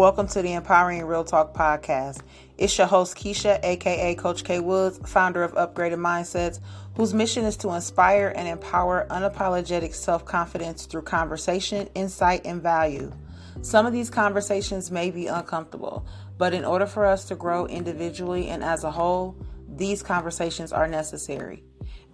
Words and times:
Welcome 0.00 0.28
to 0.28 0.40
the 0.40 0.54
Empowering 0.54 1.04
Real 1.04 1.24
Talk 1.24 1.52
podcast. 1.52 2.22
It's 2.56 2.78
your 2.78 2.86
host, 2.86 3.18
Keisha, 3.18 3.62
aka 3.62 4.14
Coach 4.14 4.44
K 4.44 4.58
Woods, 4.58 4.98
founder 5.04 5.42
of 5.42 5.52
Upgraded 5.52 5.98
Mindsets, 5.98 6.58
whose 6.94 7.12
mission 7.12 7.44
is 7.44 7.58
to 7.58 7.68
inspire 7.72 8.32
and 8.34 8.48
empower 8.48 9.06
unapologetic 9.10 9.94
self 9.94 10.24
confidence 10.24 10.86
through 10.86 11.02
conversation, 11.02 11.86
insight, 11.94 12.46
and 12.46 12.62
value. 12.62 13.12
Some 13.60 13.84
of 13.84 13.92
these 13.92 14.08
conversations 14.08 14.90
may 14.90 15.10
be 15.10 15.26
uncomfortable, 15.26 16.06
but 16.38 16.54
in 16.54 16.64
order 16.64 16.86
for 16.86 17.04
us 17.04 17.26
to 17.26 17.34
grow 17.34 17.66
individually 17.66 18.48
and 18.48 18.64
as 18.64 18.84
a 18.84 18.90
whole, 18.90 19.36
these 19.68 20.02
conversations 20.02 20.72
are 20.72 20.88
necessary. 20.88 21.62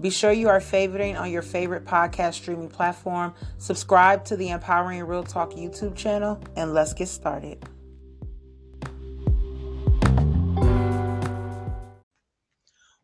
Be 0.00 0.10
sure 0.10 0.32
you 0.32 0.48
are 0.48 0.58
favoriting 0.58 1.16
on 1.16 1.30
your 1.30 1.42
favorite 1.42 1.84
podcast 1.84 2.34
streaming 2.34 2.68
platform. 2.68 3.32
Subscribe 3.58 4.24
to 4.24 4.36
the 4.36 4.48
Empowering 4.48 5.04
Real 5.04 5.22
Talk 5.22 5.52
YouTube 5.52 5.94
channel, 5.94 6.42
and 6.56 6.74
let's 6.74 6.92
get 6.92 7.06
started. 7.06 7.64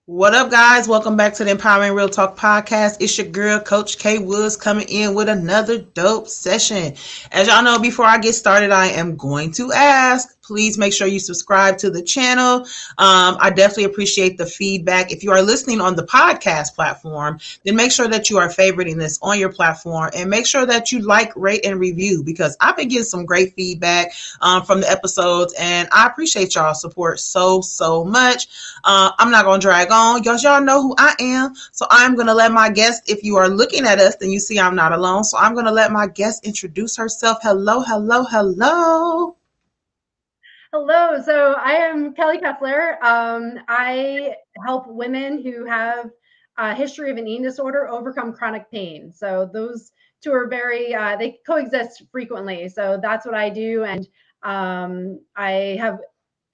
What 0.06 0.34
up, 0.34 0.50
guys? 0.50 0.88
Welcome 0.88 1.16
back 1.16 1.34
to 1.34 1.44
the 1.44 1.52
Empowering 1.52 1.94
Real 1.94 2.08
Talk 2.08 2.36
podcast. 2.36 2.96
It's 2.98 3.16
your 3.16 3.28
girl, 3.28 3.60
Coach 3.60 3.98
K 3.98 4.18
Woods, 4.18 4.56
coming 4.56 4.88
in 4.88 5.14
with 5.14 5.28
another 5.28 5.78
dope 5.78 6.26
session. 6.26 6.94
As 7.30 7.46
y'all 7.46 7.62
know, 7.62 7.78
before 7.78 8.04
I 8.04 8.18
get 8.18 8.32
started, 8.32 8.72
I 8.72 8.88
am 8.88 9.14
going 9.14 9.52
to 9.52 9.70
ask 9.70 10.41
please 10.42 10.76
make 10.76 10.92
sure 10.92 11.06
you 11.06 11.18
subscribe 11.18 11.78
to 11.78 11.90
the 11.90 12.02
channel. 12.02 12.66
Um, 12.98 13.36
I 13.40 13.50
definitely 13.54 13.84
appreciate 13.84 14.38
the 14.38 14.46
feedback. 14.46 15.12
If 15.12 15.22
you 15.22 15.30
are 15.32 15.42
listening 15.42 15.80
on 15.80 15.96
the 15.96 16.04
podcast 16.04 16.74
platform, 16.74 17.38
then 17.64 17.76
make 17.76 17.92
sure 17.92 18.08
that 18.08 18.28
you 18.28 18.38
are 18.38 18.48
favoriting 18.48 18.98
this 18.98 19.18
on 19.22 19.38
your 19.38 19.52
platform 19.52 20.10
and 20.14 20.28
make 20.28 20.46
sure 20.46 20.66
that 20.66 20.92
you 20.92 21.00
like, 21.00 21.32
rate, 21.36 21.64
and 21.64 21.78
review 21.78 22.22
because 22.22 22.56
I've 22.60 22.76
been 22.76 22.88
getting 22.88 23.04
some 23.04 23.24
great 23.24 23.54
feedback 23.54 24.12
um, 24.40 24.62
from 24.64 24.80
the 24.80 24.90
episodes 24.90 25.54
and 25.58 25.88
I 25.92 26.06
appreciate 26.06 26.54
y'all 26.54 26.74
support 26.74 27.20
so, 27.20 27.60
so 27.60 28.04
much. 28.04 28.48
Uh, 28.84 29.12
I'm 29.18 29.30
not 29.30 29.44
going 29.44 29.60
to 29.60 29.66
drag 29.66 29.90
on 29.90 30.20
because 30.20 30.42
y'all 30.42 30.62
know 30.62 30.82
who 30.82 30.94
I 30.98 31.14
am. 31.20 31.54
So 31.70 31.86
I'm 31.90 32.14
going 32.14 32.26
to 32.26 32.34
let 32.34 32.52
my 32.52 32.68
guest, 32.68 33.08
if 33.10 33.22
you 33.22 33.36
are 33.36 33.48
looking 33.48 33.86
at 33.86 33.98
us, 33.98 34.16
then 34.16 34.30
you 34.30 34.40
see 34.40 34.58
I'm 34.58 34.74
not 34.74 34.92
alone. 34.92 35.24
So 35.24 35.38
I'm 35.38 35.54
going 35.54 35.66
to 35.66 35.72
let 35.72 35.92
my 35.92 36.06
guest 36.06 36.44
introduce 36.44 36.96
herself. 36.96 37.38
Hello, 37.42 37.80
hello, 37.80 38.24
hello. 38.24 39.36
Hello. 40.74 41.20
So 41.20 41.52
I 41.52 41.72
am 41.72 42.14
Kelly 42.14 42.38
Kessler. 42.38 42.96
Um, 43.04 43.58
I 43.68 44.36
help 44.64 44.86
women 44.86 45.42
who 45.42 45.66
have 45.66 46.08
a 46.56 46.74
history 46.74 47.10
of 47.10 47.18
an 47.18 47.28
eating 47.28 47.42
disorder 47.42 47.88
overcome 47.88 48.32
chronic 48.32 48.70
pain. 48.70 49.12
So 49.12 49.50
those 49.52 49.92
two 50.22 50.32
are 50.32 50.48
very, 50.48 50.94
uh, 50.94 51.16
they 51.18 51.40
coexist 51.46 52.04
frequently. 52.10 52.70
So 52.70 52.98
that's 53.02 53.26
what 53.26 53.34
I 53.34 53.50
do. 53.50 53.84
And 53.84 54.08
um, 54.44 55.20
I 55.36 55.76
have 55.78 56.00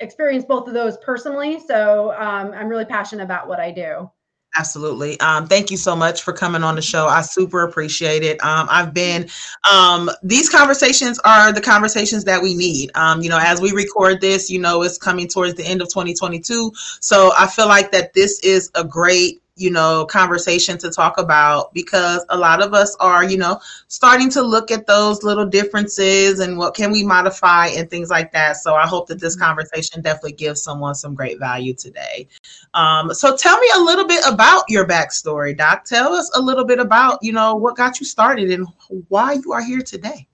experienced 0.01 0.49
both 0.49 0.67
of 0.67 0.75
those 0.75 0.97
personally. 0.97 1.61
So 1.61 2.13
um, 2.15 2.51
I'm 2.51 2.67
really 2.67 2.87
passionate 2.87 3.23
about 3.23 3.47
what 3.47 3.61
I 3.61 3.71
do. 3.71 4.11
Absolutely. 4.59 5.19
Um, 5.21 5.47
thank 5.47 5.71
you 5.71 5.77
so 5.77 5.95
much 5.95 6.23
for 6.23 6.33
coming 6.33 6.65
on 6.65 6.75
the 6.75 6.83
show. 6.83 7.07
I 7.07 7.23
super 7.23 7.63
appreciate 7.63 8.25
it. 8.25 8.43
Um, 8.43 8.67
I've 8.69 8.93
been, 8.93 9.29
um, 9.71 10.11
these 10.25 10.51
conversations 10.51 11.21
are 11.21 11.53
the 11.53 11.61
conversations 11.61 12.25
that 12.25 12.43
we 12.43 12.55
need. 12.55 12.91
Um, 12.97 13.23
you 13.23 13.29
know, 13.29 13.39
as 13.41 13.61
we 13.61 13.71
record 13.71 14.21
this, 14.21 14.51
you 14.51 14.59
know, 14.59 14.83
it's 14.83 14.99
coming 14.99 15.29
towards 15.29 15.55
the 15.55 15.65
end 15.65 15.81
of 15.81 15.89
2022. 15.89 16.73
So 17.01 17.31
I 17.39 17.47
feel 17.47 17.69
like 17.69 17.93
that 17.93 18.15
this 18.15 18.41
is 18.41 18.69
a 18.75 18.83
great 18.83 19.41
you 19.59 19.71
know, 19.71 20.07
conversation 20.07 20.79
to 20.79 20.91
talk 20.91 21.19
about 21.19 21.73
because 21.75 22.25
a 22.29 22.37
lot 22.37 22.63
of 22.63 22.75
us 22.75 22.97
are, 23.01 23.25
you 23.25 23.37
know, 23.37 23.61
starting 23.89 24.31
to 24.31 24.43
look 24.43 24.71
at 24.71 24.87
those 24.87 25.23
little 25.23 25.47
differences 25.47 26.41
and 26.41 26.57
what 26.57 26.75
can 26.75 26.91
we 26.91 27.05
modify 27.05 27.67
and 27.69 27.91
things 27.91 28.11
like 28.11 28.33
that. 28.33 28.57
So 28.57 28.75
I 28.75 28.87
hope 28.87 29.09
that 29.09 29.21
this 29.21 29.37
mm-hmm. 29.37 29.45
conversation 29.45 30.03
definitely 30.03 30.33
gives 30.33 30.63
someone 30.63 30.95
some 30.95 31.15
great 31.15 31.39
value 31.39 31.75
today. 31.75 32.29
Um, 32.75 33.13
so 33.13 33.37
tell 33.37 33.59
me 33.59 33.69
a 33.77 33.81
little 33.81 34.07
bit 34.07 34.25
about 34.27 34.65
your 34.69 34.87
backstory, 34.87 35.57
Doc. 35.57 35.85
Tell 35.85 36.13
us 36.13 36.31
a 36.35 36.41
little 36.41 36.65
bit 36.65 36.79
about, 36.79 37.19
you 37.23 37.33
know, 37.33 37.55
what 37.55 37.77
got 37.77 38.01
you 38.01 38.07
started 38.07 38.51
and 38.51 38.67
why 39.09 39.35
you 39.45 39.53
are 39.53 39.63
here 39.63 39.83
today. 39.83 40.29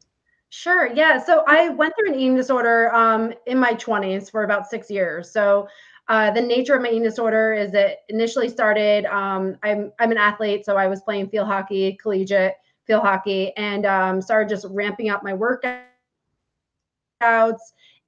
Sure. 0.57 0.87
Yeah. 0.95 1.21
So 1.21 1.43
I 1.49 1.71
went 1.71 1.95
through 1.99 2.15
an 2.15 2.21
eating 2.21 2.37
disorder 2.37 2.95
um, 2.95 3.35
in 3.47 3.59
my 3.59 3.75
20s 3.75 4.31
for 4.31 4.45
about 4.45 4.71
six 4.71 4.89
years. 4.89 5.29
So 5.29 5.67
uh, 6.09 6.31
the 6.31 6.41
nature 6.41 6.75
of 6.75 6.83
my 6.83 6.89
eating 6.89 7.03
disorder 7.03 7.55
is 7.55 7.73
it 7.73 8.01
initially 8.09 8.49
started. 8.49 9.07
Um, 9.07 9.57
I'm 9.63 9.93
I'm 9.99 10.11
an 10.11 10.19
athlete, 10.19 10.65
so 10.65 10.77
I 10.77 10.87
was 10.87 11.01
playing 11.01 11.31
field 11.31 11.47
hockey, 11.47 11.97
collegiate 12.01 12.55
field 12.87 13.03
hockey, 13.03 13.57
and 13.57 13.87
um, 13.87 14.21
started 14.21 14.49
just 14.49 14.67
ramping 14.69 15.09
up 15.09 15.23
my 15.23 15.33
workouts. 15.33 15.81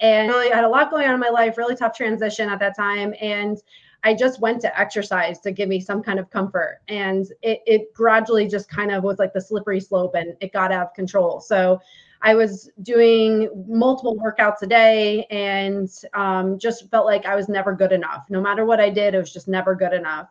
And 0.01 0.29
really 0.29 0.51
had 0.51 0.65
a 0.65 0.69
lot 0.69 0.91
going 0.91 1.09
on 1.09 1.15
in 1.15 1.21
my 1.21 1.31
life. 1.31 1.57
Really 1.57 1.75
tough 1.75 1.97
transition 1.97 2.51
at 2.51 2.59
that 2.59 2.77
time, 2.77 3.15
and 3.19 3.57
I 4.05 4.13
just 4.13 4.41
went 4.41 4.61
to 4.61 4.79
exercise 4.79 5.41
to 5.41 5.51
give 5.51 5.71
me 5.71 5.81
some 5.81 6.03
kind 6.03 6.19
of 6.19 6.29
comfort. 6.29 6.81
And 6.89 7.27
it, 7.41 7.63
it 7.67 7.95
gradually 7.95 8.47
just 8.47 8.69
kind 8.69 8.93
of 8.93 9.05
was 9.05 9.19
like 9.19 9.33
the 9.33 9.41
slippery 9.41 9.81
slope, 9.81 10.15
and 10.15 10.37
it 10.43 10.53
got 10.53 10.71
out 10.71 10.89
of 10.89 10.95
control. 10.95 11.41
So 11.41 11.81
I 12.23 12.35
was 12.35 12.71
doing 12.83 13.49
multiple 13.69 14.17
workouts 14.17 14.63
a 14.63 14.67
day 14.67 15.25
and 15.31 15.89
um, 16.15 16.59
just 16.59 16.91
felt 16.91 17.07
like 17.07 17.27
I 17.27 17.37
was 17.37 17.49
never 17.49 17.75
good 17.75 17.93
enough. 17.93 18.25
No 18.29 18.41
matter 18.41 18.65
what 18.65 18.81
I 18.81 18.91
did, 18.91 19.15
it 19.15 19.19
was 19.19 19.33
just 19.33 19.49
never 19.49 19.75
good 19.75 19.93
enough. 19.93 20.29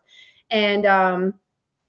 And 0.51 0.85
um, 0.85 1.33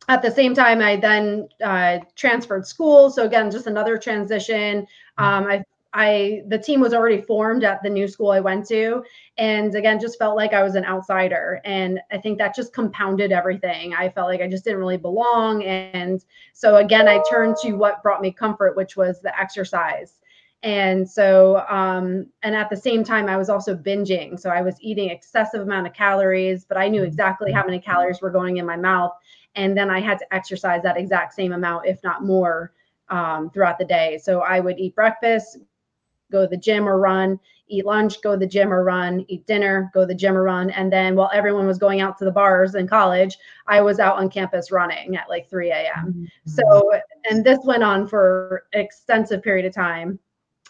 at 0.09 0.23
the 0.23 0.31
same 0.31 0.55
time, 0.55 0.81
I 0.81 0.97
then 0.97 1.49
uh, 1.62 1.99
transferred 2.15 2.67
school. 2.67 3.11
So 3.11 3.25
again, 3.25 3.51
just 3.51 3.67
another 3.67 3.99
transition. 3.99 4.87
Um, 5.19 5.47
I 5.47 5.65
I 5.97 6.43
the 6.47 6.59
team 6.59 6.81
was 6.81 6.93
already 6.93 7.23
formed 7.23 7.65
at 7.65 7.83
the 7.83 7.89
new 7.89 8.07
school 8.07 8.31
I 8.31 8.41
went 8.41 8.67
to, 8.67 9.03
and 9.39 9.75
again, 9.75 9.99
just 9.99 10.19
felt 10.19 10.37
like 10.37 10.53
I 10.53 10.62
was 10.62 10.75
an 10.75 10.84
outsider, 10.84 11.62
and 11.65 12.01
I 12.12 12.19
think 12.19 12.37
that 12.37 12.55
just 12.55 12.75
compounded 12.75 13.33
everything. 13.33 13.95
I 13.95 14.11
felt 14.11 14.29
like 14.29 14.43
I 14.43 14.49
just 14.49 14.65
didn't 14.65 14.79
really 14.79 14.99
belong, 14.99 15.65
and 15.65 16.23
so 16.53 16.77
again, 16.77 17.09
I 17.09 17.23
turned 17.31 17.57
to 17.62 17.73
what 17.73 18.03
brought 18.03 18.21
me 18.21 18.31
comfort, 18.31 18.77
which 18.77 18.97
was 18.97 19.21
the 19.23 19.39
exercise. 19.41 20.21
And 20.62 21.09
so, 21.09 21.65
um, 21.69 22.27
and 22.43 22.55
at 22.55 22.71
the 22.71 22.77
same 22.77 23.05
time, 23.05 23.28
I 23.28 23.37
was 23.37 23.49
also 23.49 23.75
binging. 23.77 24.39
So 24.39 24.51
I 24.51 24.63
was 24.63 24.77
eating 24.81 25.11
excessive 25.11 25.61
amount 25.61 25.87
of 25.87 25.93
calories, 25.93 26.65
but 26.65 26.77
I 26.77 26.89
knew 26.89 27.05
exactly 27.05 27.53
how 27.53 27.65
many 27.65 27.78
calories 27.78 28.21
were 28.21 28.31
going 28.31 28.57
in 28.59 28.67
my 28.67 28.77
mouth, 28.77 29.13
and 29.55 29.77
then 29.77 29.91
I 29.91 30.01
had 30.01 30.19
to 30.19 30.34
exercise 30.34 30.83
that 30.83 30.99
exact 30.99 31.34
same 31.34 31.53
amount, 31.53 31.87
if 31.87 32.03
not 32.03 32.25
more, 32.25 32.73
um, 33.09 33.49
throughout 33.51 33.78
the 33.78 33.84
day. 33.84 34.19
So 34.23 34.41
I 34.41 34.61
would 34.61 34.78
eat 34.78 34.95
breakfast, 34.95 35.59
go 36.31 36.43
to 36.43 36.49
the 36.49 36.57
gym 36.57 36.89
or 36.89 36.99
run, 36.99 37.39
eat 37.69 37.85
lunch, 37.85 38.23
go 38.23 38.33
to 38.33 38.39
the 38.39 38.47
gym 38.47 38.73
or 38.73 38.85
run, 38.85 39.25
eat 39.29 39.47
dinner, 39.47 39.91
go 39.93 40.01
to 40.01 40.07
the 40.07 40.15
gym 40.15 40.37
or 40.37 40.45
run. 40.45 40.71
And 40.71 40.93
then 40.93 41.17
while 41.17 41.31
everyone 41.33 41.67
was 41.67 41.79
going 41.79 42.01
out 42.01 42.17
to 42.19 42.25
the 42.25 42.31
bars 42.31 42.75
in 42.75 42.87
college, 42.87 43.37
I 43.67 43.81
was 43.81 43.99
out 43.99 44.17
on 44.17 44.31
campus 44.31 44.71
running 44.71 45.17
at 45.17 45.29
like 45.29 45.51
3 45.51 45.71
a.m. 45.71 46.07
Mm-hmm. 46.07 46.25
So, 46.45 46.93
and 47.31 47.45
this 47.45 47.59
went 47.65 47.83
on 47.83 48.07
for 48.07 48.65
an 48.73 48.81
extensive 48.81 49.43
period 49.43 49.67
of 49.67 49.75
time. 49.75 50.19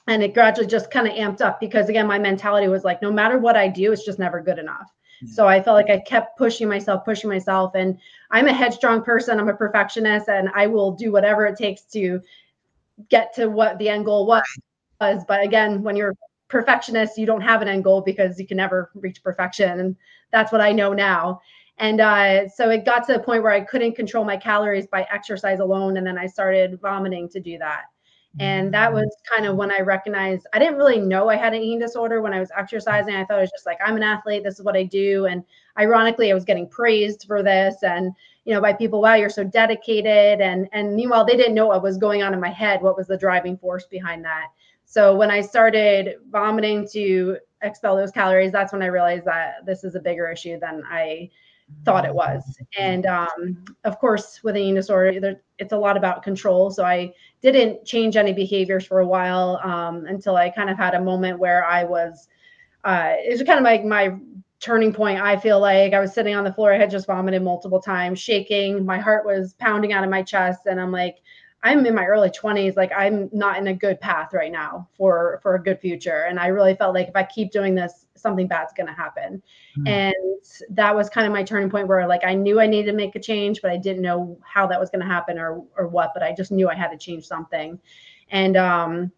And 0.08 0.22
it 0.22 0.34
gradually 0.34 0.68
just 0.68 0.90
kind 0.90 1.08
of 1.08 1.14
amped 1.14 1.40
up 1.40 1.58
because, 1.58 1.88
again, 1.88 2.06
my 2.06 2.18
mentality 2.18 2.68
was 2.68 2.84
like, 2.84 3.02
no 3.02 3.10
matter 3.10 3.38
what 3.38 3.56
I 3.56 3.66
do, 3.66 3.92
it's 3.92 4.04
just 4.04 4.20
never 4.20 4.40
good 4.40 4.58
enough. 4.58 4.92
So 5.24 5.48
I 5.48 5.62
felt 5.62 5.76
like 5.76 5.90
I 5.90 5.98
kept 5.98 6.38
pushing 6.38 6.68
myself, 6.68 7.04
pushing 7.04 7.30
myself. 7.30 7.74
And 7.74 7.98
I'm 8.30 8.46
a 8.46 8.52
headstrong 8.52 9.02
person. 9.02 9.40
I'm 9.40 9.48
a 9.48 9.54
perfectionist 9.54 10.28
and 10.28 10.50
I 10.54 10.66
will 10.66 10.92
do 10.92 11.10
whatever 11.10 11.46
it 11.46 11.56
takes 11.56 11.82
to 11.92 12.20
get 13.08 13.34
to 13.34 13.46
what 13.46 13.78
the 13.78 13.88
end 13.88 14.04
goal 14.04 14.26
was 14.26 14.44
was. 15.00 15.24
But 15.26 15.42
again, 15.42 15.82
when 15.82 15.96
you're 15.96 16.14
perfectionist, 16.48 17.18
you 17.18 17.26
don't 17.26 17.40
have 17.40 17.62
an 17.62 17.68
end 17.68 17.84
goal 17.84 18.00
because 18.00 18.38
you 18.38 18.46
can 18.46 18.56
never 18.56 18.90
reach 18.94 19.22
perfection. 19.22 19.80
And 19.80 19.96
that's 20.32 20.52
what 20.52 20.60
I 20.60 20.72
know 20.72 20.92
now. 20.92 21.40
And 21.78 22.00
uh, 22.00 22.48
so 22.48 22.70
it 22.70 22.84
got 22.84 23.06
to 23.06 23.12
the 23.12 23.20
point 23.20 23.42
where 23.42 23.52
I 23.52 23.60
couldn't 23.60 23.96
control 23.96 24.24
my 24.24 24.36
calories 24.36 24.86
by 24.86 25.06
exercise 25.12 25.60
alone. 25.60 25.96
And 25.98 26.06
then 26.06 26.16
I 26.16 26.26
started 26.26 26.80
vomiting 26.80 27.28
to 27.30 27.40
do 27.40 27.58
that. 27.58 27.82
And 28.38 28.74
that 28.74 28.92
was 28.92 29.16
kind 29.34 29.46
of 29.46 29.56
when 29.56 29.70
I 29.70 29.80
recognized 29.80 30.46
I 30.52 30.58
didn't 30.58 30.76
really 30.76 31.00
know 31.00 31.30
I 31.30 31.36
had 31.36 31.54
an 31.54 31.62
eating 31.62 31.78
disorder 31.78 32.20
when 32.20 32.34
I 32.34 32.40
was 32.40 32.50
exercising. 32.54 33.14
I 33.14 33.24
thought 33.24 33.38
it 33.38 33.42
was 33.42 33.50
just 33.50 33.64
like, 33.64 33.78
I'm 33.84 33.96
an 33.96 34.02
athlete, 34.02 34.44
this 34.44 34.58
is 34.58 34.64
what 34.64 34.76
I 34.76 34.82
do. 34.82 35.24
And 35.24 35.42
ironically, 35.78 36.30
I 36.30 36.34
was 36.34 36.44
getting 36.44 36.68
praised 36.68 37.24
for 37.26 37.42
this 37.42 37.76
and 37.82 38.12
you 38.44 38.52
know 38.52 38.60
by 38.60 38.74
people, 38.74 39.00
wow, 39.00 39.14
you're 39.14 39.30
so 39.30 39.42
dedicated. 39.42 40.42
And 40.42 40.68
and 40.72 40.94
meanwhile, 40.94 41.24
they 41.24 41.36
didn't 41.36 41.54
know 41.54 41.68
what 41.68 41.82
was 41.82 41.96
going 41.96 42.22
on 42.22 42.34
in 42.34 42.40
my 42.40 42.50
head, 42.50 42.82
what 42.82 42.98
was 42.98 43.06
the 43.06 43.16
driving 43.16 43.56
force 43.56 43.86
behind 43.86 44.22
that. 44.26 44.48
So 44.86 45.16
when 45.16 45.30
I 45.30 45.40
started 45.40 46.14
vomiting 46.30 46.88
to 46.92 47.38
expel 47.60 47.96
those 47.96 48.12
calories, 48.12 48.52
that's 48.52 48.72
when 48.72 48.82
I 48.82 48.86
realized 48.86 49.24
that 49.26 49.66
this 49.66 49.82
is 49.84 49.96
a 49.96 50.00
bigger 50.00 50.30
issue 50.30 50.58
than 50.60 50.84
I 50.88 51.28
thought 51.84 52.04
it 52.04 52.14
was. 52.14 52.56
And 52.78 53.04
um, 53.06 53.64
of 53.84 53.98
course, 53.98 54.40
with 54.44 54.54
an 54.54 54.62
eating 54.62 54.76
disorder, 54.76 55.36
it's 55.58 55.72
a 55.72 55.76
lot 55.76 55.96
about 55.96 56.22
control. 56.22 56.70
So 56.70 56.84
I 56.84 57.12
didn't 57.42 57.84
change 57.84 58.16
any 58.16 58.32
behaviors 58.32 58.86
for 58.86 59.00
a 59.00 59.06
while 59.06 59.60
um, 59.64 60.06
until 60.06 60.36
I 60.36 60.50
kind 60.50 60.70
of 60.70 60.76
had 60.76 60.94
a 60.94 61.00
moment 61.00 61.40
where 61.40 61.64
I 61.64 61.82
was, 61.82 62.28
uh, 62.84 63.14
it 63.18 63.32
was 63.32 63.42
kind 63.42 63.58
of 63.58 63.64
like 63.64 63.84
my 63.84 64.16
turning 64.60 64.92
point. 64.92 65.20
I 65.20 65.36
feel 65.36 65.58
like 65.58 65.92
I 65.92 66.00
was 66.00 66.14
sitting 66.14 66.36
on 66.36 66.44
the 66.44 66.52
floor. 66.52 66.72
I 66.72 66.78
had 66.78 66.90
just 66.90 67.08
vomited 67.08 67.42
multiple 67.42 67.82
times, 67.82 68.20
shaking. 68.20 68.86
My 68.86 68.98
heart 68.98 69.26
was 69.26 69.54
pounding 69.54 69.92
out 69.92 70.04
of 70.04 70.10
my 70.10 70.22
chest. 70.22 70.60
And 70.66 70.80
I'm 70.80 70.92
like, 70.92 71.16
I'm 71.66 71.84
in 71.84 71.96
my 71.96 72.06
early 72.06 72.30
20s. 72.30 72.76
Like 72.76 72.92
I'm 72.96 73.28
not 73.32 73.58
in 73.58 73.66
a 73.66 73.74
good 73.74 74.00
path 74.00 74.32
right 74.32 74.52
now 74.52 74.88
for 74.96 75.40
for 75.42 75.56
a 75.56 75.62
good 75.62 75.80
future. 75.80 76.26
And 76.28 76.38
I 76.38 76.46
really 76.46 76.76
felt 76.76 76.94
like 76.94 77.08
if 77.08 77.16
I 77.16 77.24
keep 77.24 77.50
doing 77.50 77.74
this, 77.74 78.06
something 78.14 78.46
bad's 78.46 78.72
going 78.72 78.86
to 78.86 78.92
happen. 78.92 79.42
Mm-hmm. 79.76 79.88
And 79.88 80.44
that 80.70 80.94
was 80.94 81.10
kind 81.10 81.26
of 81.26 81.32
my 81.32 81.42
turning 81.42 81.68
point 81.68 81.88
where 81.88 82.06
like 82.06 82.24
I 82.24 82.34
knew 82.34 82.60
I 82.60 82.68
needed 82.68 82.92
to 82.92 82.96
make 82.96 83.16
a 83.16 83.20
change, 83.20 83.62
but 83.62 83.72
I 83.72 83.78
didn't 83.78 84.02
know 84.02 84.38
how 84.44 84.68
that 84.68 84.78
was 84.78 84.90
going 84.90 85.00
to 85.00 85.06
happen 85.06 85.40
or 85.40 85.64
or 85.76 85.88
what. 85.88 86.12
But 86.14 86.22
I 86.22 86.32
just 86.32 86.52
knew 86.52 86.68
I 86.68 86.76
had 86.76 86.92
to 86.92 86.98
change 86.98 87.26
something. 87.26 87.80
And 88.30 88.56
um, 88.56 89.12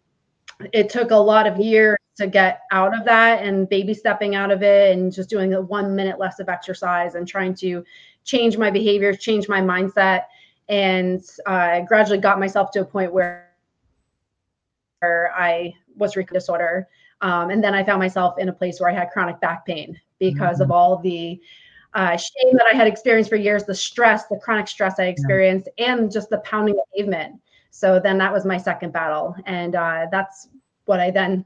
it 0.73 0.89
took 0.89 1.11
a 1.11 1.15
lot 1.15 1.45
of 1.45 1.59
years 1.59 1.97
to 2.17 2.25
get 2.25 2.61
out 2.71 2.97
of 2.97 3.05
that 3.05 3.43
and 3.43 3.69
baby 3.69 3.93
stepping 3.93 4.33
out 4.33 4.49
of 4.49 4.63
it 4.63 4.97
and 4.97 5.13
just 5.13 5.29
doing 5.29 5.53
a 5.53 5.61
one 5.61 5.95
minute 5.95 6.17
less 6.17 6.39
of 6.39 6.49
exercise 6.49 7.13
and 7.13 7.27
trying 7.27 7.53
to 7.55 7.83
change 8.23 8.57
my 8.57 8.71
behavior, 8.71 9.13
change 9.13 9.47
my 9.47 9.61
mindset 9.61 10.23
and 10.69 11.23
I 11.47 11.81
uh, 11.81 11.85
gradually 11.85 12.19
got 12.19 12.39
myself 12.39 12.71
to 12.71 12.81
a 12.81 12.85
point 12.85 13.11
where, 13.11 13.49
where 14.99 15.33
I 15.35 15.73
was 15.97 16.15
recovering 16.15 16.39
disorder. 16.39 16.87
Um, 17.21 17.49
and 17.49 17.61
then 17.61 17.73
I 17.73 17.83
found 17.83 17.99
myself 17.99 18.37
in 18.37 18.49
a 18.49 18.53
place 18.53 18.79
where 18.79 18.89
I 18.89 18.93
had 18.93 19.09
chronic 19.09 19.41
back 19.41 19.65
pain 19.65 19.99
because 20.19 20.55
mm-hmm. 20.55 20.63
of 20.63 20.71
all 20.71 20.97
the 20.97 21.41
uh, 21.95 22.15
shame 22.15 22.53
that 22.53 22.67
I 22.71 22.75
had 22.75 22.87
experienced 22.87 23.31
for 23.31 23.35
years, 23.35 23.63
the 23.63 23.75
stress, 23.75 24.27
the 24.27 24.37
chronic 24.37 24.67
stress 24.67 24.99
I 24.99 25.05
experienced, 25.05 25.67
yeah. 25.77 25.93
and 25.95 26.11
just 26.11 26.29
the 26.29 26.37
pounding 26.39 26.75
of 26.75 26.85
pavement. 26.95 27.41
So 27.71 27.99
then 27.99 28.17
that 28.19 28.31
was 28.31 28.45
my 28.45 28.57
second 28.57 28.93
battle. 28.93 29.35
And 29.45 29.75
uh, 29.75 30.05
that's 30.11 30.49
what 30.85 30.99
I 30.99 31.09
then 31.09 31.45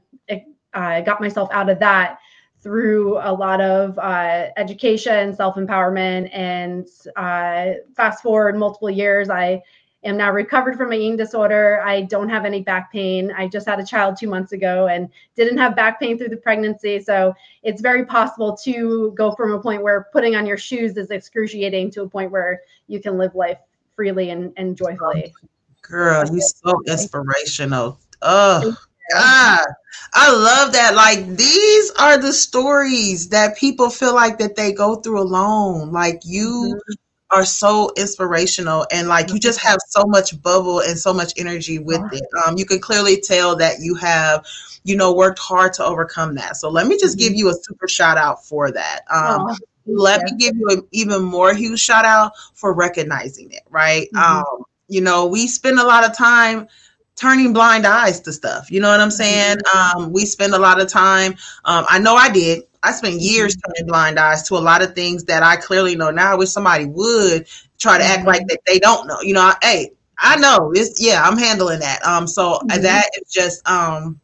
uh, 0.74 1.00
got 1.00 1.20
myself 1.20 1.48
out 1.50 1.70
of 1.70 1.78
that 1.78 2.18
through 2.64 3.18
a 3.18 3.30
lot 3.30 3.60
of 3.60 3.96
uh, 3.98 4.46
education, 4.56 5.36
self 5.36 5.56
empowerment, 5.56 6.30
and 6.32 6.88
uh, 7.14 7.74
fast 7.94 8.22
forward 8.22 8.56
multiple 8.56 8.90
years, 8.90 9.28
I 9.28 9.62
am 10.02 10.16
now 10.16 10.32
recovered 10.32 10.76
from 10.78 10.88
my 10.88 10.96
eating 10.96 11.16
disorder. 11.16 11.82
I 11.84 12.00
don't 12.00 12.30
have 12.30 12.46
any 12.46 12.62
back 12.62 12.90
pain. 12.90 13.30
I 13.36 13.48
just 13.48 13.66
had 13.68 13.80
a 13.80 13.84
child 13.84 14.16
two 14.18 14.28
months 14.28 14.52
ago 14.52 14.88
and 14.88 15.10
didn't 15.36 15.58
have 15.58 15.76
back 15.76 16.00
pain 16.00 16.16
through 16.16 16.30
the 16.30 16.38
pregnancy. 16.38 17.00
So 17.00 17.34
it's 17.62 17.82
very 17.82 18.06
possible 18.06 18.56
to 18.64 19.12
go 19.14 19.32
from 19.32 19.52
a 19.52 19.60
point 19.60 19.82
where 19.82 20.08
putting 20.10 20.34
on 20.34 20.46
your 20.46 20.58
shoes 20.58 20.96
is 20.96 21.10
excruciating 21.10 21.90
to 21.92 22.02
a 22.02 22.08
point 22.08 22.30
where 22.30 22.62
you 22.88 22.98
can 22.98 23.18
live 23.18 23.34
life 23.34 23.58
freely 23.94 24.30
and, 24.30 24.54
and 24.56 24.74
joyfully. 24.74 25.34
Girl, 25.82 26.26
you're 26.26 26.40
so 26.40 26.80
inspirational. 26.86 27.98
Oh, 28.22 28.74
God, 29.12 29.64
I 30.14 30.32
love 30.32 30.72
that. 30.72 30.94
Like 30.94 31.26
these 31.36 31.90
are 31.92 32.18
the 32.18 32.32
stories 32.32 33.28
that 33.28 33.56
people 33.56 33.90
feel 33.90 34.14
like 34.14 34.38
that 34.38 34.56
they 34.56 34.72
go 34.72 34.96
through 34.96 35.20
alone. 35.20 35.92
Like 35.92 36.20
you 36.24 36.74
mm-hmm. 36.74 37.36
are 37.38 37.44
so 37.44 37.90
inspirational 37.96 38.86
and 38.92 39.08
like 39.08 39.30
you 39.30 39.38
just 39.38 39.60
have 39.60 39.78
so 39.88 40.04
much 40.04 40.40
bubble 40.42 40.80
and 40.80 40.98
so 40.98 41.12
much 41.12 41.32
energy 41.36 41.78
with 41.78 42.02
it. 42.12 42.24
Um, 42.46 42.56
you 42.56 42.64
can 42.64 42.80
clearly 42.80 43.20
tell 43.20 43.56
that 43.56 43.80
you 43.80 43.94
have, 43.96 44.46
you 44.84 44.96
know, 44.96 45.12
worked 45.12 45.38
hard 45.38 45.72
to 45.74 45.84
overcome 45.84 46.34
that. 46.36 46.56
So 46.56 46.70
let 46.70 46.86
me 46.86 46.98
just 46.98 47.18
give 47.18 47.32
mm-hmm. 47.32 47.38
you 47.38 47.50
a 47.50 47.54
super 47.54 47.88
shout 47.88 48.16
out 48.16 48.46
for 48.46 48.70
that. 48.70 49.00
Um, 49.10 49.46
oh, 49.48 49.56
let 49.86 50.22
me 50.22 50.32
give 50.38 50.56
you 50.56 50.66
an 50.70 50.82
even 50.92 51.22
more 51.22 51.52
huge 51.52 51.80
shout 51.80 52.04
out 52.04 52.32
for 52.54 52.72
recognizing 52.72 53.50
it. 53.52 53.62
Right. 53.68 54.08
Mm-hmm. 54.14 54.38
Um, 54.38 54.64
you 54.88 55.00
know, 55.00 55.26
we 55.26 55.46
spend 55.46 55.78
a 55.78 55.84
lot 55.84 56.08
of 56.08 56.16
time 56.16 56.68
turning 57.16 57.52
blind 57.52 57.86
eyes 57.86 58.20
to 58.20 58.32
stuff. 58.32 58.70
You 58.70 58.80
know 58.80 58.90
what 58.90 59.00
I'm 59.00 59.10
saying? 59.10 59.58
Mm-hmm. 59.58 60.02
Um, 60.02 60.12
we 60.12 60.24
spend 60.24 60.54
a 60.54 60.58
lot 60.58 60.80
of 60.80 60.88
time. 60.88 61.32
Um, 61.64 61.84
I 61.88 61.98
know 61.98 62.14
I 62.14 62.30
did. 62.30 62.64
I 62.82 62.92
spent 62.92 63.20
years 63.20 63.56
mm-hmm. 63.56 63.72
turning 63.72 63.88
blind 63.88 64.18
eyes 64.18 64.42
to 64.48 64.54
a 64.54 64.58
lot 64.58 64.82
of 64.82 64.94
things 64.94 65.24
that 65.24 65.42
I 65.42 65.56
clearly 65.56 65.96
know 65.96 66.10
now. 66.10 66.32
I 66.32 66.34
wish 66.34 66.50
somebody 66.50 66.86
would 66.86 67.48
try 67.78 67.98
to 67.98 68.04
act 68.04 68.26
like 68.26 68.40
mm-hmm. 68.40 68.48
that 68.48 68.60
they 68.66 68.78
don't 68.78 69.06
know. 69.06 69.20
You 69.22 69.34
know, 69.34 69.40
I, 69.40 69.54
hey, 69.62 69.90
I 70.18 70.36
know 70.36 70.72
it's 70.74 71.00
yeah, 71.00 71.22
I'm 71.22 71.38
handling 71.38 71.80
that. 71.80 72.04
Um, 72.04 72.26
so 72.26 72.54
mm-hmm. 72.54 72.82
that 72.82 73.10
is 73.20 73.32
just 73.32 73.66
um, 73.68 74.20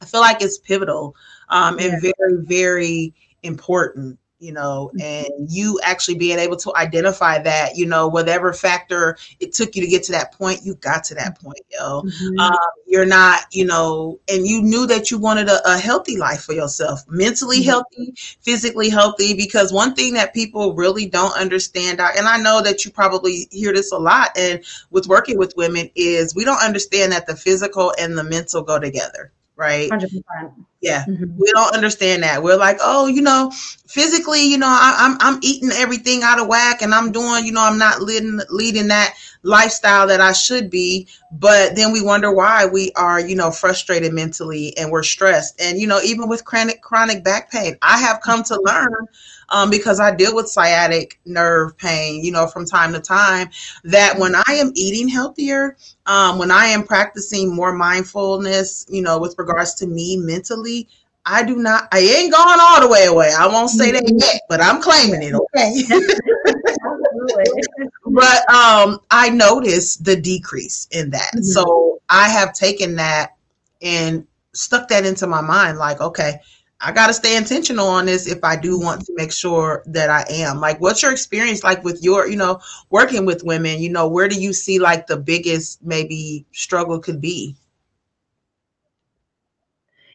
I 0.00 0.06
feel 0.06 0.20
like 0.20 0.42
it's 0.42 0.58
pivotal 0.58 1.14
um, 1.48 1.78
and 1.78 2.00
very 2.00 2.42
very 2.42 3.14
important 3.42 4.18
you 4.42 4.52
know, 4.52 4.90
and 5.00 5.28
you 5.38 5.78
actually 5.84 6.16
being 6.16 6.38
able 6.38 6.56
to 6.56 6.74
identify 6.76 7.38
that, 7.38 7.76
you 7.76 7.86
know, 7.86 8.08
whatever 8.08 8.52
factor 8.52 9.16
it 9.38 9.52
took 9.52 9.76
you 9.76 9.82
to 9.82 9.88
get 9.88 10.02
to 10.02 10.12
that 10.12 10.32
point, 10.32 10.60
you 10.64 10.74
got 10.74 11.04
to 11.04 11.14
that 11.14 11.40
point, 11.40 11.60
yo. 11.70 12.02
Mm-hmm. 12.02 12.38
Um, 12.40 12.58
you're 12.86 13.06
not, 13.06 13.42
you 13.52 13.64
know, 13.64 14.18
and 14.28 14.44
you 14.44 14.60
knew 14.60 14.86
that 14.88 15.12
you 15.12 15.18
wanted 15.18 15.48
a, 15.48 15.60
a 15.64 15.78
healthy 15.78 16.16
life 16.16 16.42
for 16.42 16.54
yourself, 16.54 17.04
mentally 17.08 17.58
mm-hmm. 17.58 17.70
healthy, 17.70 18.14
physically 18.40 18.90
healthy, 18.90 19.34
because 19.34 19.72
one 19.72 19.94
thing 19.94 20.14
that 20.14 20.34
people 20.34 20.74
really 20.74 21.06
don't 21.06 21.38
understand, 21.38 22.00
and 22.00 22.26
I 22.26 22.38
know 22.38 22.60
that 22.62 22.84
you 22.84 22.90
probably 22.90 23.46
hear 23.52 23.72
this 23.72 23.92
a 23.92 23.98
lot, 23.98 24.30
and 24.36 24.64
with 24.90 25.06
working 25.06 25.38
with 25.38 25.56
women, 25.56 25.88
is 25.94 26.34
we 26.34 26.44
don't 26.44 26.62
understand 26.62 27.12
that 27.12 27.28
the 27.28 27.36
physical 27.36 27.94
and 27.96 28.18
the 28.18 28.24
mental 28.24 28.62
go 28.62 28.80
together 28.80 29.30
right? 29.62 29.88
100%. 29.90 30.52
Yeah, 30.80 31.04
mm-hmm. 31.04 31.38
we 31.38 31.52
don't 31.52 31.72
understand 31.74 32.24
that. 32.24 32.42
We're 32.42 32.56
like, 32.56 32.78
oh, 32.80 33.06
you 33.06 33.22
know, 33.22 33.52
physically, 33.86 34.42
you 34.42 34.58
know, 34.58 34.66
I, 34.66 34.96
am 34.98 35.12
I'm, 35.20 35.34
I'm 35.34 35.40
eating 35.40 35.70
everything 35.70 36.24
out 36.24 36.40
of 36.40 36.48
whack, 36.48 36.82
and 36.82 36.92
I'm 36.92 37.12
doing, 37.12 37.46
you 37.46 37.52
know, 37.52 37.62
I'm 37.62 37.78
not 37.78 38.02
leading 38.02 38.40
leading 38.50 38.88
that 38.88 39.14
lifestyle 39.44 40.08
that 40.08 40.20
I 40.20 40.32
should 40.32 40.70
be. 40.70 41.06
But 41.30 41.76
then 41.76 41.92
we 41.92 42.02
wonder 42.02 42.32
why 42.32 42.66
we 42.66 42.90
are, 42.96 43.20
you 43.20 43.36
know, 43.36 43.52
frustrated 43.52 44.12
mentally 44.12 44.76
and 44.76 44.90
we're 44.90 45.04
stressed. 45.04 45.60
And 45.60 45.78
you 45.78 45.86
know, 45.86 46.00
even 46.02 46.28
with 46.28 46.44
chronic 46.44 46.82
chronic 46.82 47.22
back 47.22 47.52
pain, 47.52 47.76
I 47.82 47.98
have 47.98 48.20
come 48.20 48.42
to 48.44 48.60
learn 48.60 49.06
um, 49.52 49.70
because 49.70 50.00
I 50.00 50.14
deal 50.14 50.34
with 50.34 50.48
sciatic 50.48 51.20
nerve 51.26 51.76
pain, 51.76 52.24
you 52.24 52.32
know, 52.32 52.46
from 52.46 52.64
time 52.64 52.92
to 52.94 53.00
time, 53.00 53.50
that 53.84 54.18
when 54.18 54.34
I 54.34 54.54
am 54.54 54.72
eating 54.74 55.08
healthier, 55.08 55.76
um, 56.06 56.38
when 56.38 56.50
I 56.50 56.66
am 56.66 56.84
practicing 56.84 57.54
more 57.54 57.72
mindfulness, 57.72 58.86
you 58.88 59.02
know, 59.02 59.18
with 59.18 59.34
regards 59.38 59.74
to 59.76 59.86
me 59.86 60.16
mentally, 60.16 60.88
I 61.24 61.44
do 61.44 61.56
not, 61.56 61.86
I 61.92 62.00
ain't 62.00 62.32
gone 62.32 62.58
all 62.60 62.80
the 62.80 62.88
way 62.88 63.04
away. 63.04 63.32
I 63.38 63.46
won't 63.46 63.70
say 63.70 63.92
that 63.92 64.02
yet, 64.08 64.40
but 64.48 64.60
I'm 64.60 64.82
claiming 64.82 65.22
it, 65.22 65.34
okay? 65.34 65.84
but 68.06 68.52
um, 68.52 68.98
I 69.10 69.30
noticed 69.30 70.04
the 70.04 70.16
decrease 70.16 70.88
in 70.90 71.10
that. 71.10 71.30
Mm-hmm. 71.34 71.42
So 71.42 72.00
I 72.08 72.28
have 72.28 72.54
taken 72.54 72.96
that 72.96 73.36
and 73.82 74.26
stuck 74.54 74.88
that 74.88 75.04
into 75.04 75.26
my 75.26 75.40
mind 75.40 75.78
like, 75.78 76.00
okay, 76.00 76.40
I 76.84 76.90
got 76.90 77.06
to 77.06 77.14
stay 77.14 77.36
intentional 77.36 77.86
on 77.86 78.06
this 78.06 78.26
if 78.26 78.42
I 78.42 78.56
do 78.56 78.74
mm-hmm. 78.74 78.84
want 78.84 79.06
to 79.06 79.12
make 79.14 79.32
sure 79.32 79.84
that 79.86 80.10
I 80.10 80.24
am. 80.28 80.60
Like, 80.60 80.80
what's 80.80 81.02
your 81.02 81.12
experience 81.12 81.62
like 81.62 81.84
with 81.84 82.02
your, 82.02 82.26
you 82.26 82.36
know, 82.36 82.60
working 82.90 83.24
with 83.24 83.44
women? 83.44 83.80
You 83.80 83.90
know, 83.90 84.08
where 84.08 84.28
do 84.28 84.40
you 84.40 84.52
see 84.52 84.78
like 84.78 85.06
the 85.06 85.16
biggest 85.16 85.82
maybe 85.84 86.44
struggle 86.52 86.98
could 86.98 87.20
be? 87.20 87.56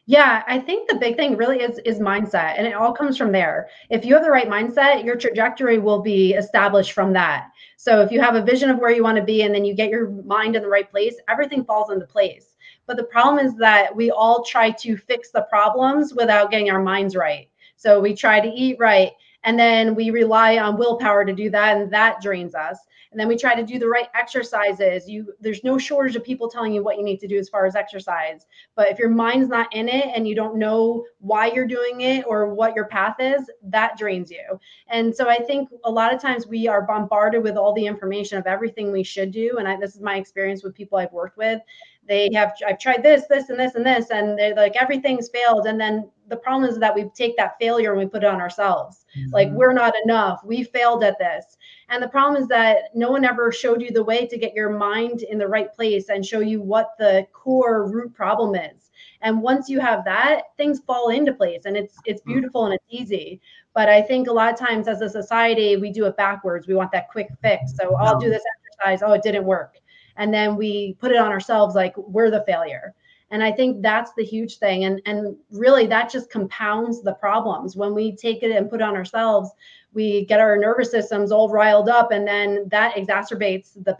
Yeah, 0.04 0.42
I 0.46 0.58
think 0.58 0.88
the 0.88 0.96
big 0.96 1.16
thing 1.16 1.36
really 1.36 1.60
is 1.60 1.78
is 1.80 1.98
mindset, 1.98 2.54
and 2.56 2.66
it 2.66 2.72
all 2.72 2.94
comes 2.94 3.18
from 3.18 3.30
there. 3.30 3.68
If 3.90 4.06
you 4.06 4.14
have 4.14 4.24
the 4.24 4.30
right 4.30 4.48
mindset, 4.48 5.04
your 5.04 5.16
trajectory 5.16 5.78
will 5.78 6.00
be 6.00 6.32
established 6.32 6.92
from 6.92 7.12
that. 7.12 7.50
So 7.76 8.00
if 8.00 8.10
you 8.10 8.18
have 8.22 8.34
a 8.34 8.42
vision 8.42 8.70
of 8.70 8.78
where 8.78 8.90
you 8.90 9.02
want 9.02 9.18
to 9.18 9.22
be, 9.22 9.42
and 9.42 9.54
then 9.54 9.66
you 9.66 9.74
get 9.74 9.90
your 9.90 10.08
mind 10.08 10.56
in 10.56 10.62
the 10.62 10.68
right 10.68 10.90
place, 10.90 11.14
everything 11.28 11.62
falls 11.62 11.90
into 11.90 12.06
place. 12.06 12.47
But 12.88 12.96
the 12.96 13.04
problem 13.04 13.44
is 13.44 13.54
that 13.56 13.94
we 13.94 14.10
all 14.10 14.42
try 14.42 14.70
to 14.70 14.96
fix 14.96 15.30
the 15.30 15.42
problems 15.42 16.14
without 16.14 16.50
getting 16.50 16.70
our 16.70 16.82
minds 16.82 17.14
right. 17.14 17.48
So 17.76 18.00
we 18.00 18.14
try 18.14 18.40
to 18.40 18.48
eat 18.48 18.76
right, 18.80 19.12
and 19.44 19.56
then 19.56 19.94
we 19.94 20.10
rely 20.10 20.58
on 20.58 20.76
willpower 20.76 21.24
to 21.24 21.32
do 21.32 21.48
that, 21.50 21.76
and 21.76 21.92
that 21.92 22.20
drains 22.20 22.56
us. 22.56 22.78
And 23.10 23.18
then 23.18 23.28
we 23.28 23.36
try 23.36 23.54
to 23.54 23.62
do 23.64 23.78
the 23.78 23.88
right 23.88 24.08
exercises. 24.14 25.08
You 25.08 25.32
there's 25.40 25.64
no 25.64 25.78
shortage 25.78 26.16
of 26.16 26.24
people 26.24 26.48
telling 26.48 26.72
you 26.72 26.82
what 26.82 26.98
you 26.98 27.04
need 27.04 27.20
to 27.20 27.28
do 27.28 27.38
as 27.38 27.48
far 27.48 27.64
as 27.64 27.74
exercise. 27.74 28.46
But 28.74 28.90
if 28.90 28.98
your 28.98 29.08
mind's 29.08 29.48
not 29.48 29.74
in 29.74 29.88
it 29.88 30.10
and 30.14 30.28
you 30.28 30.34
don't 30.34 30.58
know 30.58 31.04
why 31.20 31.46
you're 31.46 31.66
doing 31.66 32.02
it 32.02 32.24
or 32.26 32.52
what 32.52 32.76
your 32.76 32.84
path 32.86 33.16
is 33.18 33.50
that 33.62 33.96
drains 33.96 34.30
you. 34.30 34.60
And 34.88 35.14
so 35.14 35.28
i 35.28 35.36
think 35.36 35.70
a 35.84 35.90
lot 35.90 36.12
of 36.14 36.20
times 36.20 36.46
we 36.46 36.68
are 36.68 36.82
bombarded 36.82 37.42
with 37.42 37.56
all 37.56 37.72
the 37.72 37.86
information 37.86 38.38
of 38.38 38.46
everything 38.46 38.92
we 38.92 39.02
should 39.02 39.30
do 39.30 39.56
and 39.58 39.66
I, 39.66 39.76
this 39.76 39.94
is 39.94 40.00
my 40.00 40.16
experience 40.16 40.62
with 40.62 40.74
people 40.74 40.98
i've 40.98 41.12
worked 41.12 41.36
with 41.36 41.60
they 42.08 42.30
have 42.34 42.54
i've 42.66 42.78
tried 42.78 43.02
this 43.02 43.26
this 43.28 43.50
and 43.50 43.60
this 43.60 43.74
and 43.74 43.84
this 43.84 44.10
and 44.10 44.38
they're 44.38 44.54
like 44.54 44.76
everything's 44.76 45.28
failed. 45.28 45.66
And 45.66 45.80
then 45.80 46.10
the 46.28 46.36
problem 46.36 46.68
is 46.68 46.78
that 46.78 46.94
we 46.94 47.08
take 47.14 47.36
that 47.36 47.56
failure 47.60 47.92
and 47.92 47.98
we 47.98 48.06
put 48.06 48.24
it 48.24 48.26
on 48.26 48.40
ourselves. 48.40 49.04
Mm-hmm. 49.16 49.30
like 49.32 49.48
we're 49.52 49.72
not 49.72 49.94
enough. 50.04 50.40
We 50.44 50.64
failed 50.64 51.02
at 51.02 51.18
this. 51.18 51.56
And 51.88 52.02
the 52.02 52.08
problem 52.08 52.42
is 52.42 52.48
that 52.48 52.94
no 52.94 53.10
one 53.10 53.24
ever 53.24 53.50
showed 53.50 53.80
you 53.80 53.90
the 53.90 54.04
way 54.04 54.26
to 54.26 54.36
get 54.36 54.54
your 54.54 54.70
mind 54.70 55.22
in 55.22 55.38
the 55.38 55.48
right 55.48 55.72
place 55.72 56.10
and 56.10 56.24
show 56.24 56.40
you 56.40 56.60
what 56.60 56.90
the 56.98 57.26
core 57.32 57.88
root 57.88 58.12
problem 58.14 58.54
is. 58.54 58.90
And 59.22 59.40
once 59.42 59.68
you 59.68 59.80
have 59.80 60.04
that 60.04 60.42
things 60.56 60.80
fall 60.86 61.10
into 61.10 61.32
place 61.32 61.62
and 61.64 61.76
it's 61.76 61.96
it's 62.04 62.20
mm-hmm. 62.22 62.32
beautiful 62.32 62.66
and 62.66 62.74
it's 62.74 62.84
easy. 62.88 63.40
But 63.74 63.88
i 63.88 64.02
think 64.02 64.28
a 64.28 64.32
lot 64.32 64.52
of 64.52 64.58
times 64.58 64.88
as 64.88 65.00
a 65.00 65.08
society 65.08 65.76
we 65.76 65.90
do 65.90 66.06
it 66.06 66.16
backwards. 66.16 66.66
We 66.66 66.74
want 66.74 66.92
that 66.92 67.08
quick 67.08 67.28
fix. 67.42 67.74
So 67.76 67.96
i'll 67.96 68.18
do 68.18 68.30
this 68.30 68.42
exercise. 68.56 69.02
Oh 69.02 69.12
it 69.12 69.22
didn't 69.22 69.44
work 69.44 69.76
and 70.18 70.34
then 70.34 70.56
we 70.56 70.96
put 71.00 71.12
it 71.12 71.16
on 71.16 71.32
ourselves 71.32 71.74
like 71.74 71.96
we're 71.96 72.30
the 72.30 72.44
failure. 72.46 72.94
And 73.30 73.42
i 73.42 73.52
think 73.52 73.82
that's 73.82 74.12
the 74.16 74.24
huge 74.24 74.58
thing. 74.58 74.84
And 74.84 75.00
and 75.06 75.36
really 75.50 75.86
that 75.86 76.10
just 76.10 76.30
compounds 76.30 77.02
the 77.02 77.14
problems. 77.14 77.76
When 77.76 77.94
we 77.94 78.14
take 78.14 78.42
it 78.42 78.50
and 78.50 78.68
put 78.68 78.80
it 78.80 78.84
on 78.84 78.96
ourselves 78.96 79.50
we 79.94 80.26
get 80.26 80.40
our 80.40 80.58
nervous 80.58 80.90
systems 80.90 81.32
all 81.32 81.48
riled 81.48 81.88
up 81.88 82.12
and 82.12 82.26
then 82.26 82.68
that 82.68 82.94
exacerbates 82.94 83.72
the 83.84 83.96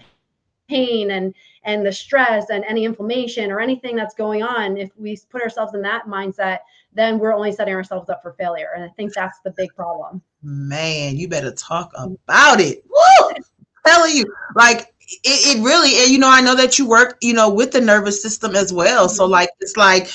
pain 0.68 1.12
and 1.12 1.34
and 1.64 1.84
the 1.84 1.92
stress 1.92 2.50
and 2.50 2.62
any 2.68 2.84
inflammation 2.84 3.50
or 3.50 3.58
anything 3.58 3.96
that's 3.96 4.14
going 4.14 4.42
on. 4.42 4.76
If 4.76 4.90
we 4.96 5.18
put 5.30 5.42
ourselves 5.42 5.74
in 5.74 5.82
that 5.82 6.06
mindset 6.06 6.58
then 6.94 7.18
we're 7.18 7.34
only 7.34 7.52
setting 7.52 7.74
ourselves 7.74 8.10
up 8.10 8.22
for 8.22 8.32
failure. 8.32 8.70
And 8.74 8.84
i 8.84 8.88
think 8.88 9.14
that's 9.14 9.38
the 9.40 9.52
big 9.52 9.74
problem. 9.74 10.20
Man 10.42 11.16
you 11.16 11.28
better 11.28 11.52
talk 11.52 11.92
about 11.96 12.60
it. 12.60 12.82
Woo! 12.88 13.34
telling 13.88 14.16
you 14.16 14.24
like 14.54 14.94
it, 15.08 15.56
it 15.56 15.62
really 15.62 15.96
and 16.02 16.10
you 16.10 16.18
know 16.18 16.30
i 16.30 16.40
know 16.40 16.54
that 16.54 16.78
you 16.78 16.86
work 16.86 17.16
you 17.22 17.32
know 17.32 17.48
with 17.48 17.72
the 17.72 17.80
nervous 17.80 18.22
system 18.22 18.54
as 18.54 18.72
well 18.72 19.06
mm-hmm. 19.06 19.14
so 19.14 19.24
like 19.26 19.50
it's 19.60 19.76
like 19.76 20.08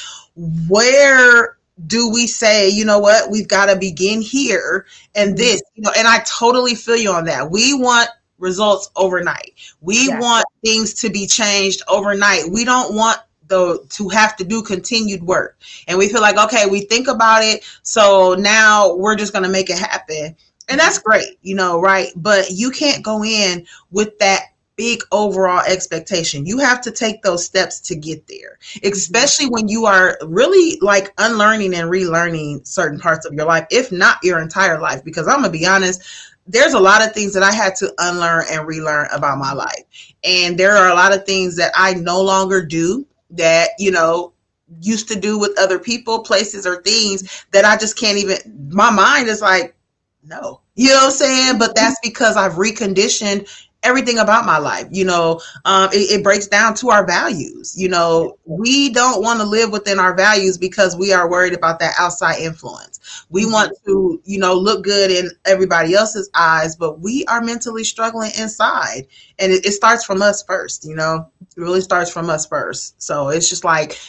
where 0.68 1.58
do 1.88 2.10
we 2.10 2.28
say, 2.28 2.70
you 2.70 2.86
know 2.86 3.00
what, 3.00 3.32
we've 3.32 3.48
got 3.48 3.66
to 3.68 3.76
begin 3.76 4.22
here 4.22 4.86
and 5.16 5.32
mm-hmm. 5.32 5.38
this, 5.38 5.62
you 5.76 5.84
know, 5.84 5.92
and 5.98 6.08
I 6.08 6.20
totally 6.20 6.76
feel 6.76 6.96
you 6.96 7.12
on 7.12 7.26
that. 7.26 7.50
We 7.50 7.74
want 7.74 8.10
results 8.38 8.90
overnight. 8.96 9.54
We 9.82 10.08
yes. 10.08 10.22
want 10.22 10.46
things 10.64 10.94
to 10.96 11.10
be 11.10 11.26
changed 11.26 11.82
overnight. 11.88 12.52
We 12.52 12.66
don't 12.66 12.94
want 12.96 13.20
the 13.48 13.86
to 13.90 14.10
have 14.10 14.36
to 14.38 14.44
do 14.44 14.62
continued 14.62 15.24
work. 15.24 15.58
And 15.88 15.98
we 15.98 16.10
feel 16.10 16.22
like, 16.22 16.38
okay, 16.38 16.66
we 16.66 16.82
think 16.82 17.08
about 17.08 17.44
it, 17.44 17.64
so 17.82 18.36
now 18.38 18.96
we're 18.96 19.16
just 19.16 19.34
going 19.34 19.44
to 19.44 19.50
make 19.50 19.70
it 19.70 19.80
happen. 19.80 20.36
And 20.70 20.80
that's 20.80 21.00
mm-hmm. 21.00 21.10
great, 21.10 21.40
you 21.42 21.56
know, 21.56 21.82
right? 21.82 22.10
But 22.16 22.52
you 22.52 22.72
can't 22.72 23.04
go 23.04 23.24
in 23.24 23.66
with 23.92 24.18
that 24.20 24.53
big 24.76 25.02
overall 25.12 25.62
expectation. 25.68 26.46
You 26.46 26.58
have 26.60 26.82
to 26.82 26.92
take 26.92 27.22
those 27.22 27.46
steps 27.46 27.80
to 27.82 27.96
get 27.96 28.28
there, 28.28 28.58
especially 28.84 29.48
when 29.48 29.68
you 29.68 29.86
are 29.86 30.18
really 30.26 30.78
like 30.82 31.14
unlearning 31.18 31.76
and 31.76 31.90
relearning 31.90 32.66
certain 32.66 33.00
parts 33.00 33.26
of 33.26 33.34
your 33.34 33.46
life, 33.46 33.68
if 33.70 33.92
not 33.92 34.18
your 34.24 34.40
entire 34.40 34.80
life. 34.80 35.04
Because 35.04 35.28
I'm 35.28 35.42
going 35.42 35.52
to 35.52 35.58
be 35.58 35.66
honest, 35.66 36.02
there's 36.48 36.74
a 36.74 36.80
lot 36.80 37.06
of 37.06 37.14
things 37.14 37.34
that 37.34 37.44
I 37.44 37.52
had 37.52 37.76
to 37.78 37.94
unlearn 38.00 38.46
and 38.52 38.68
relearn 38.68 39.08
about 39.14 39.38
my 39.38 39.54
life. 39.54 39.84
And 40.24 40.58
there 40.58 40.76
are 40.76 40.90
a 40.90 40.96
lot 40.96 41.14
of 41.14 41.26
things 41.26 41.56
that 41.58 41.72
I 41.76 41.94
no 41.94 42.22
longer 42.22 42.66
do 42.66 43.06
that, 43.32 43.70
you 43.80 43.92
know, 43.92 44.34
used 44.82 45.08
to 45.10 45.20
do 45.20 45.38
with 45.38 45.58
other 45.60 45.80
people, 45.80 46.20
places, 46.20 46.66
or 46.66 46.82
things 46.82 47.46
that 47.52 47.66
I 47.66 47.78
just 47.78 47.98
can't 47.98 48.18
even, 48.18 48.38
my 48.72 48.90
mind 48.90 49.28
is 49.28 49.42
like, 49.42 49.76
no. 50.24 50.62
You 50.76 50.90
know 50.90 50.96
what 50.96 51.06
I'm 51.06 51.12
saying? 51.12 51.60
But 51.60 51.76
that's 51.76 52.00
because 52.02 52.36
I've 52.36 52.54
reconditioned 52.54 53.48
everything 53.84 54.18
about 54.18 54.46
my 54.46 54.58
life. 54.58 54.88
You 54.90 55.06
know, 55.06 55.42
um, 55.66 55.90
it, 55.92 56.12
it, 56.12 56.24
breaks 56.24 56.48
down 56.48 56.74
to 56.76 56.90
our 56.90 57.06
values. 57.06 57.74
You 57.78 57.90
know, 57.90 58.38
we 58.46 58.90
don't 58.90 59.22
want 59.22 59.40
to 59.40 59.46
live 59.46 59.72
within 59.72 60.00
our 60.00 60.16
values 60.16 60.58
because 60.58 60.96
we 60.96 61.14
are 61.14 61.30
worried 61.30 61.54
about 61.54 61.80
that 61.80 61.94
outside 62.00 62.40
influence. 62.40 63.26
We 63.30 63.44
mm-hmm. 63.44 63.52
want 63.52 63.74
to, 63.86 64.22
you 64.26 64.40
know, 64.40 64.56
look 64.56 64.84
good 64.84 65.12
in 65.12 65.30
everybody 65.46 65.94
else's 65.94 66.30
eyes, 66.34 66.76
but 66.76 67.00
we 67.02 67.26
are 67.26 67.42
mentally 67.42 67.84
struggling 67.84 68.32
inside. 68.40 69.08
And 69.40 69.52
it, 69.52 69.66
it 69.66 69.72
starts 69.72 70.06
from 70.06 70.22
us 70.22 70.44
first, 70.44 70.86
you 70.86 70.96
know, 70.96 71.28
it 71.42 71.62
really 71.62 71.82
starts 71.82 72.10
from 72.10 72.30
us 72.30 72.46
first. 72.46 73.02
So 73.02 73.30
it's 73.30 73.50
just 73.50 73.64
like 73.64 74.00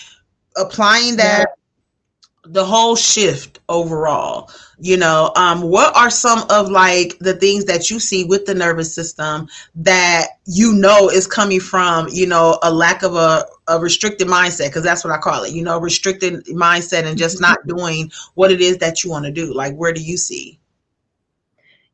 applying 0.56 1.16
that. 1.16 1.48
Yeah 1.48 1.54
the 2.46 2.64
whole 2.64 2.94
shift 2.94 3.60
overall 3.68 4.50
you 4.78 4.96
know 4.96 5.32
um, 5.36 5.62
what 5.62 5.94
are 5.96 6.10
some 6.10 6.44
of 6.50 6.68
like 6.70 7.18
the 7.20 7.34
things 7.34 7.64
that 7.64 7.90
you 7.90 7.98
see 7.98 8.24
with 8.24 8.46
the 8.46 8.54
nervous 8.54 8.94
system 8.94 9.48
that 9.74 10.28
you 10.46 10.72
know 10.72 11.08
is 11.08 11.26
coming 11.26 11.60
from 11.60 12.08
you 12.10 12.26
know 12.26 12.58
a 12.62 12.72
lack 12.72 13.02
of 13.02 13.14
a, 13.14 13.44
a 13.68 13.78
restricted 13.78 14.28
mindset 14.28 14.66
because 14.66 14.82
that's 14.82 15.04
what 15.04 15.12
i 15.12 15.18
call 15.18 15.44
it 15.44 15.52
you 15.52 15.62
know 15.62 15.78
restricted 15.78 16.44
mindset 16.46 17.04
and 17.04 17.18
just 17.18 17.40
not 17.40 17.58
mm-hmm. 17.60 17.76
doing 17.76 18.12
what 18.34 18.50
it 18.50 18.60
is 18.60 18.78
that 18.78 19.04
you 19.04 19.10
want 19.10 19.24
to 19.24 19.30
do 19.30 19.52
like 19.54 19.74
where 19.76 19.92
do 19.92 20.02
you 20.02 20.16
see 20.16 20.58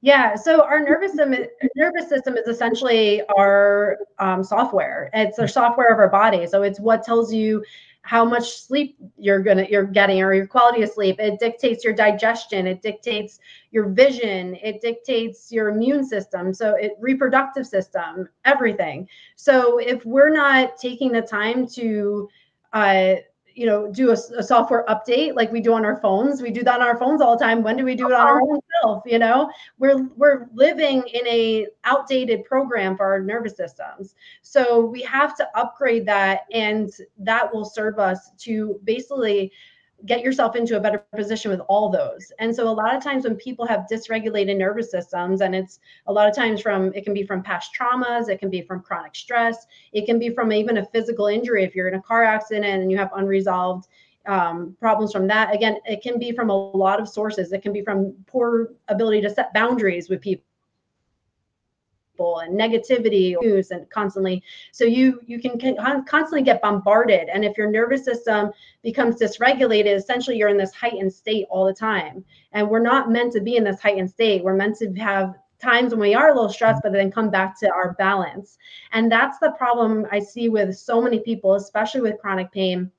yeah, 0.02 0.34
so 0.34 0.62
our 0.62 0.80
nervous 0.80 1.12
system, 1.12 1.34
nervous 1.76 2.08
system 2.08 2.36
is 2.38 2.46
essentially 2.48 3.22
our 3.36 3.98
um, 4.18 4.42
software. 4.42 5.10
It's 5.12 5.38
our 5.38 5.48
software 5.48 5.92
of 5.92 5.98
our 5.98 6.08
body. 6.08 6.46
So 6.46 6.62
it's 6.62 6.80
what 6.80 7.02
tells 7.02 7.34
you 7.34 7.62
how 8.02 8.24
much 8.24 8.62
sleep 8.62 8.96
you're 9.16 9.42
gonna 9.42 9.66
you're 9.68 9.84
getting 9.84 10.22
or 10.22 10.34
your 10.34 10.46
quality 10.46 10.82
of 10.82 10.90
sleep. 10.90 11.16
It 11.18 11.38
dictates 11.38 11.84
your 11.84 11.92
digestion. 11.92 12.66
It 12.66 12.82
dictates 12.82 13.38
your 13.70 13.88
vision. 13.88 14.56
It 14.62 14.80
dictates 14.80 15.52
your 15.52 15.68
immune 15.68 16.04
system. 16.04 16.52
So 16.54 16.74
it 16.74 16.92
reproductive 16.98 17.66
system 17.66 18.28
everything. 18.44 19.08
So 19.36 19.78
if 19.78 20.04
we're 20.04 20.34
not 20.34 20.76
taking 20.76 21.12
the 21.12 21.22
time 21.22 21.66
to 21.68 22.28
uh, 22.72 23.14
you 23.54 23.66
know 23.66 23.90
do 23.90 24.10
a, 24.10 24.16
a, 24.36 24.42
software 24.42 24.84
update 24.88 25.34
like 25.34 25.50
we 25.52 25.60
do 25.60 25.72
on 25.72 25.84
our 25.84 26.00
phones. 26.00 26.42
We 26.42 26.50
do 26.50 26.62
that 26.64 26.80
on 26.80 26.86
our 26.86 26.98
phones 26.98 27.20
all 27.20 27.36
the 27.36 27.44
time. 27.44 27.62
When 27.62 27.76
do 27.76 27.84
we 27.84 27.94
do 27.94 28.08
it 28.08 28.12
on 28.12 28.26
our 28.26 28.40
own 28.40 28.60
self 28.82 29.02
you 29.06 29.18
know? 29.18 29.50
We're 29.78 30.08
we're 30.16 30.46
living 30.54 31.02
in 31.12 31.26
a 31.26 31.66
outdated 31.84 32.44
program 32.44 32.96
for 32.96 33.06
our 33.06 33.20
nervous 33.20 33.56
systems. 33.56 34.14
So 34.42 34.84
we 34.84 35.02
have 35.02 35.36
to 35.36 35.48
upgrade 35.58 36.06
that 36.06 36.42
and 36.52 36.90
that 37.18 37.52
will 37.52 37.64
serve 37.64 37.98
us 37.98 38.30
to 38.38 38.80
basically 38.84 39.52
get 40.06 40.22
yourself 40.22 40.56
into 40.56 40.76
a 40.76 40.80
better 40.80 41.04
position 41.14 41.50
with 41.50 41.60
all 41.68 41.90
those. 41.90 42.32
And 42.38 42.54
so 42.54 42.68
a 42.68 42.70
lot 42.70 42.94
of 42.94 43.02
times 43.02 43.24
when 43.24 43.36
people 43.36 43.66
have 43.66 43.86
dysregulated 43.90 44.56
nervous 44.56 44.90
systems, 44.90 45.40
and 45.40 45.54
it's 45.54 45.80
a 46.06 46.12
lot 46.12 46.28
of 46.28 46.34
times 46.34 46.60
from 46.60 46.92
it 46.94 47.04
can 47.04 47.14
be 47.14 47.24
from 47.24 47.42
past 47.42 47.72
traumas, 47.78 48.28
it 48.28 48.38
can 48.38 48.50
be 48.50 48.62
from 48.62 48.80
chronic 48.80 49.14
stress, 49.14 49.66
it 49.92 50.06
can 50.06 50.18
be 50.18 50.30
from 50.30 50.52
even 50.52 50.78
a 50.78 50.86
physical 50.86 51.26
injury 51.26 51.64
if 51.64 51.74
you're 51.74 51.88
in 51.88 51.94
a 51.94 52.02
car 52.02 52.24
accident 52.24 52.66
and 52.66 52.90
you 52.90 52.96
have 52.96 53.10
unresolved 53.14 53.88
um, 54.26 54.76
problems 54.80 55.12
from 55.12 55.26
that. 55.28 55.54
Again, 55.54 55.78
it 55.86 56.02
can 56.02 56.18
be 56.18 56.32
from 56.32 56.50
a 56.50 56.54
lot 56.54 57.00
of 57.00 57.08
sources. 57.08 57.52
It 57.52 57.62
can 57.62 57.72
be 57.72 57.82
from 57.82 58.14
poor 58.26 58.72
ability 58.88 59.22
to 59.22 59.30
set 59.30 59.52
boundaries 59.54 60.08
with 60.08 60.20
people 60.20 60.44
people 62.20 62.40
and 62.40 62.58
negativity 62.58 63.34
news 63.40 63.70
and 63.70 63.88
constantly 63.90 64.42
so 64.72 64.84
you 64.84 65.20
you 65.26 65.40
can 65.40 65.58
constantly 66.06 66.42
get 66.42 66.60
bombarded. 66.60 67.28
And 67.32 67.44
if 67.44 67.56
your 67.56 67.70
nervous 67.70 68.04
system 68.04 68.50
becomes 68.82 69.16
dysregulated 69.16 69.94
essentially 69.96 70.36
you're 70.36 70.48
in 70.48 70.58
this 70.58 70.74
heightened 70.74 71.12
state 71.12 71.46
all 71.50 71.66
the 71.66 71.72
time. 71.72 72.24
And 72.52 72.68
we're 72.68 72.82
not 72.82 73.10
meant 73.10 73.32
to 73.32 73.40
be 73.40 73.56
in 73.56 73.64
this 73.64 73.80
heightened 73.80 74.10
state. 74.10 74.44
We're 74.44 74.56
meant 74.56 74.76
to 74.78 74.92
have 74.94 75.34
times 75.60 75.92
when 75.92 76.00
we 76.00 76.14
are 76.14 76.30
a 76.30 76.34
little 76.34 76.48
stressed 76.50 76.82
but 76.82 76.92
then 76.92 77.10
come 77.10 77.30
back 77.30 77.58
to 77.60 77.70
our 77.70 77.94
balance. 77.94 78.58
And 78.92 79.10
that's 79.10 79.38
the 79.38 79.52
problem 79.52 80.06
i 80.12 80.18
see 80.18 80.48
with 80.48 80.76
so 80.76 81.00
many 81.00 81.20
people 81.20 81.54
especially 81.54 82.02
with 82.02 82.20
chronic 82.20 82.52
pain 82.52 82.90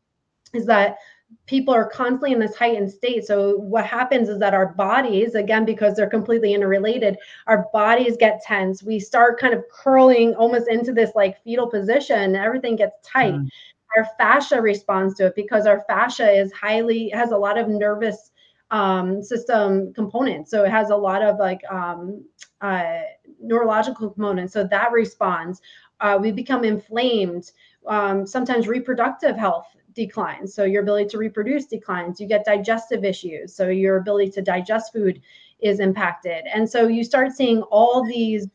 is 0.53 0.65
that 0.65 0.97
people 1.45 1.73
are 1.73 1.89
constantly 1.89 2.31
in 2.31 2.39
this 2.39 2.55
heightened 2.55 2.91
state. 2.91 3.25
So 3.25 3.57
what 3.57 3.85
happens 3.85 4.29
is 4.29 4.39
that 4.39 4.53
our 4.53 4.73
bodies, 4.73 5.35
again, 5.35 5.65
because 5.65 5.95
they're 5.95 6.09
completely 6.09 6.53
interrelated, 6.53 7.17
our 7.47 7.67
bodies 7.73 8.15
get 8.17 8.41
tense. 8.41 8.83
We 8.83 8.99
start 8.99 9.39
kind 9.39 9.53
of 9.53 9.63
curling 9.69 10.33
almost 10.35 10.67
into 10.67 10.93
this 10.93 11.11
like 11.15 11.43
fetal 11.43 11.67
position. 11.67 12.35
Everything 12.35 12.75
gets 12.75 12.95
tight. 13.03 13.33
Mm. 13.33 13.49
Our 13.97 14.07
fascia 14.17 14.61
responds 14.61 15.15
to 15.15 15.27
it 15.27 15.35
because 15.35 15.65
our 15.65 15.83
fascia 15.87 16.31
is 16.31 16.53
highly 16.53 17.09
has 17.09 17.31
a 17.31 17.37
lot 17.37 17.57
of 17.57 17.67
nervous 17.67 18.31
um, 18.71 19.21
system 19.21 19.93
components. 19.93 20.49
So 20.49 20.63
it 20.63 20.71
has 20.71 20.89
a 20.89 20.95
lot 20.95 21.21
of 21.21 21.37
like 21.37 21.59
um, 21.69 22.23
uh, 22.61 23.01
neurological 23.41 24.09
components. 24.09 24.53
So 24.53 24.63
that 24.63 24.91
responds. 24.93 25.61
Uh, 25.99 26.17
we 26.21 26.31
become 26.31 26.63
inflamed. 26.63 27.51
Um, 27.87 28.25
sometimes 28.25 28.67
reproductive 28.67 29.35
health 29.35 29.75
declines. 29.93 30.53
So 30.53 30.63
your 30.63 30.83
ability 30.83 31.09
to 31.09 31.17
reproduce 31.17 31.65
declines. 31.65 32.19
You 32.19 32.27
get 32.27 32.45
digestive 32.45 33.03
issues. 33.03 33.53
So 33.55 33.69
your 33.69 33.97
ability 33.97 34.31
to 34.31 34.41
digest 34.41 34.93
food 34.93 35.21
is 35.59 35.79
impacted. 35.79 36.45
And 36.53 36.69
so 36.69 36.87
you 36.87 37.03
start 37.03 37.31
seeing 37.31 37.61
all 37.63 38.03
these 38.03 38.47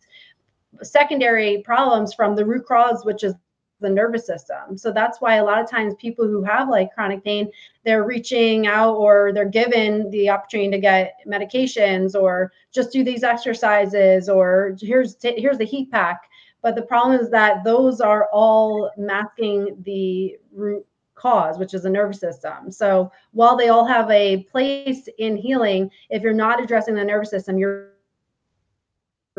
secondary 0.82 1.62
problems 1.62 2.14
from 2.14 2.34
the 2.34 2.44
root 2.44 2.66
cause, 2.66 3.04
which 3.04 3.24
is 3.24 3.34
the 3.80 3.90
nervous 3.90 4.26
system. 4.26 4.78
So 4.78 4.90
that's 4.90 5.20
why 5.20 5.34
a 5.34 5.44
lot 5.44 5.60
of 5.60 5.70
times 5.70 5.94
people 5.98 6.26
who 6.26 6.42
have 6.44 6.68
like 6.68 6.94
chronic 6.94 7.22
pain, 7.22 7.50
they're 7.84 8.04
reaching 8.04 8.66
out 8.66 8.94
or 8.94 9.32
they're 9.34 9.44
given 9.44 10.08
the 10.10 10.30
opportunity 10.30 10.70
to 10.70 10.78
get 10.78 11.16
medications 11.26 12.14
or 12.14 12.52
just 12.72 12.90
do 12.90 13.04
these 13.04 13.22
exercises 13.22 14.28
or 14.28 14.76
here's 14.80 15.16
here's 15.22 15.58
the 15.58 15.64
heat 15.64 15.90
pack. 15.90 16.22
But 16.62 16.74
the 16.74 16.82
problem 16.82 17.20
is 17.20 17.30
that 17.30 17.64
those 17.64 18.00
are 18.00 18.28
all 18.32 18.90
masking 18.96 19.76
the 19.82 20.38
root 20.52 20.86
cause, 21.16 21.58
which 21.58 21.74
is 21.74 21.82
the 21.82 21.90
nervous 21.90 22.20
system. 22.20 22.70
So 22.70 23.10
while 23.32 23.56
they 23.56 23.68
all 23.68 23.84
have 23.84 24.10
a 24.10 24.44
place 24.44 25.08
in 25.18 25.36
healing, 25.36 25.90
if 26.10 26.22
you're 26.22 26.32
not 26.32 26.62
addressing 26.62 26.94
the 26.94 27.04
nervous 27.04 27.30
system, 27.30 27.58
you're 27.58 27.95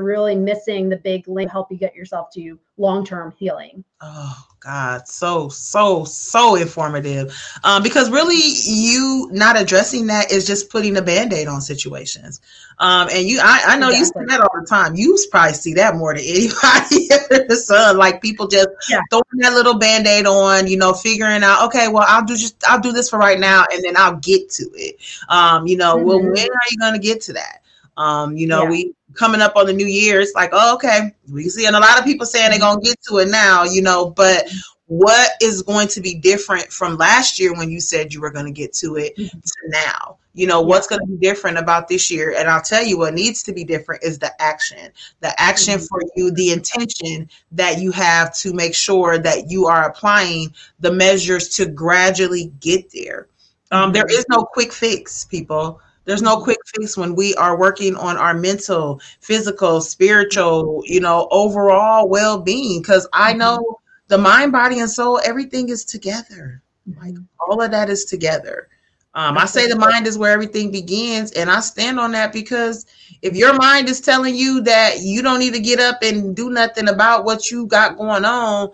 really 0.03 0.35
missing 0.35 0.89
the 0.89 0.97
big 0.97 1.27
link 1.27 1.49
to 1.49 1.51
help 1.51 1.71
you 1.71 1.77
get 1.77 1.95
yourself 1.95 2.29
to 2.31 2.59
long-term 2.77 3.33
healing. 3.37 3.83
Oh 3.99 4.45
God, 4.59 5.07
so 5.07 5.49
so 5.49 6.03
so 6.03 6.55
informative. 6.55 7.35
Um, 7.63 7.81
because 7.81 8.11
really, 8.11 8.35
you 8.63 9.27
not 9.31 9.59
addressing 9.59 10.05
that 10.07 10.31
is 10.31 10.45
just 10.45 10.69
putting 10.69 10.97
a 10.97 11.01
band-aid 11.01 11.47
on 11.47 11.61
situations. 11.61 12.41
Um, 12.77 13.09
and 13.11 13.27
you, 13.27 13.39
I, 13.41 13.63
I 13.69 13.77
know 13.77 13.89
exactly. 13.89 14.21
you 14.21 14.27
see 14.27 14.35
that 14.35 14.41
all 14.41 14.59
the 14.59 14.67
time. 14.67 14.95
You 14.95 15.17
probably 15.31 15.53
see 15.53 15.73
that 15.73 15.95
more 15.95 16.13
than 16.13 16.23
anybody 16.27 17.07
in 17.09 17.47
the 17.47 17.55
sun. 17.55 17.97
Like 17.97 18.21
people 18.21 18.47
just 18.47 18.69
yeah. 18.89 19.01
throwing 19.09 19.23
that 19.39 19.53
little 19.53 19.79
band-aid 19.79 20.27
on, 20.27 20.67
you 20.67 20.77
know, 20.77 20.93
figuring 20.93 21.43
out, 21.43 21.65
okay, 21.65 21.87
well, 21.87 22.05
I'll 22.07 22.25
do 22.25 22.37
just 22.37 22.63
I'll 22.67 22.79
do 22.79 22.91
this 22.91 23.09
for 23.09 23.17
right 23.17 23.39
now, 23.39 23.65
and 23.71 23.83
then 23.83 23.97
I'll 23.97 24.17
get 24.17 24.49
to 24.51 24.69
it. 24.75 24.97
Um, 25.29 25.65
you 25.65 25.77
know, 25.77 25.95
mm-hmm. 25.95 26.05
well, 26.05 26.21
when 26.21 26.37
are 26.37 26.69
you 26.69 26.77
going 26.79 26.93
to 26.93 26.99
get 26.99 27.21
to 27.21 27.33
that? 27.33 27.63
Um, 27.97 28.37
you 28.37 28.47
know, 28.47 28.63
yeah. 28.63 28.69
we 28.69 28.93
coming 29.13 29.41
up 29.41 29.55
on 29.55 29.65
the 29.65 29.73
new 29.73 29.87
year, 29.87 30.21
it's 30.21 30.35
like, 30.35 30.51
oh, 30.53 30.75
okay, 30.75 31.11
we 31.31 31.49
seeing 31.49 31.73
a 31.73 31.79
lot 31.79 31.97
of 31.97 32.05
people 32.05 32.25
saying 32.25 32.51
they're 32.51 32.59
gonna 32.59 32.81
get 32.81 32.97
to 33.09 33.17
it 33.17 33.29
now, 33.29 33.63
you 33.63 33.81
know, 33.81 34.11
but 34.11 34.47
what 34.87 35.31
is 35.41 35.61
going 35.63 35.87
to 35.89 36.01
be 36.01 36.15
different 36.15 36.71
from 36.71 36.97
last 36.97 37.39
year 37.39 37.53
when 37.53 37.69
you 37.69 37.79
said 37.79 38.13
you 38.13 38.21
were 38.21 38.31
going 38.31 38.45
to 38.45 38.51
get 38.51 38.73
to 38.73 38.95
it 38.95 39.15
mm-hmm. 39.17 39.37
to 39.37 39.69
now? 39.69 40.17
You 40.33 40.47
know, 40.47 40.61
yeah. 40.61 40.67
what's 40.67 40.87
going 40.87 41.01
to 41.01 41.07
be 41.07 41.17
different 41.17 41.57
about 41.57 41.89
this 41.89 42.09
year? 42.09 42.35
And 42.37 42.47
I'll 42.47 42.61
tell 42.61 42.83
you 42.83 42.97
what 42.97 43.13
needs 43.13 43.43
to 43.43 43.53
be 43.53 43.65
different 43.65 44.03
is 44.03 44.17
the 44.17 44.31
action. 44.41 44.91
The 45.19 45.39
action 45.39 45.75
mm-hmm. 45.75 45.85
for 45.85 46.01
you, 46.15 46.31
the 46.31 46.51
intention 46.51 47.29
that 47.51 47.79
you 47.79 47.91
have 47.91 48.33
to 48.37 48.53
make 48.53 48.73
sure 48.73 49.17
that 49.17 49.51
you 49.51 49.67
are 49.67 49.89
applying 49.89 50.53
the 50.79 50.91
measures 50.91 51.49
to 51.49 51.65
gradually 51.65 52.53
get 52.61 52.89
there. 52.91 53.27
Um, 53.71 53.91
there 53.91 54.05
mm-hmm. 54.05 54.21
no 54.29 54.43
quick 54.43 54.71
fix, 54.71 55.25
people. 55.25 55.81
There's 56.07 56.21
no 56.21 56.39
quick 56.39 56.59
fix 56.65 56.95
when 56.95 57.15
we 57.15 57.35
are 57.35 57.59
working 57.59 57.93
on 57.97 58.15
our 58.15 58.33
mental, 58.33 59.01
physical, 59.19 59.81
spiritual, 59.81 60.81
you 60.85 61.01
know, 61.01 61.27
overall 61.31 62.07
well 62.07 62.39
being. 62.39 62.81
Because 62.81 63.05
I 63.11 63.33
know 63.33 63.81
the 64.07 64.17
mind, 64.17 64.53
body, 64.53 64.79
and 64.79 64.89
soul, 64.89 65.19
everything 65.25 65.67
is 65.67 65.83
together. 65.83 66.61
Like 66.97 67.15
all 67.41 67.61
of 67.61 67.71
that 67.71 67.89
is 67.89 68.05
together. 68.05 68.69
Um, 69.15 69.37
I 69.37 69.45
say 69.45 69.67
the 69.67 69.75
mind 69.75 70.07
is 70.07 70.17
where 70.17 70.31
everything 70.31 70.71
begins, 70.71 71.33
and 71.33 71.51
I 71.51 71.59
stand 71.59 71.99
on 71.99 72.13
that 72.13 72.31
because 72.31 72.85
if 73.21 73.35
your 73.35 73.53
mind 73.55 73.89
is 73.89 73.99
telling 73.99 74.35
you 74.35 74.61
that 74.61 75.01
you 75.01 75.21
don't 75.21 75.39
need 75.39 75.55
to 75.55 75.59
get 75.59 75.81
up 75.81 76.03
and 76.03 76.33
do 76.33 76.49
nothing 76.51 76.87
about 76.87 77.25
what 77.25 77.51
you 77.51 77.65
got 77.65 77.97
going 77.97 78.23
on, 78.23 78.69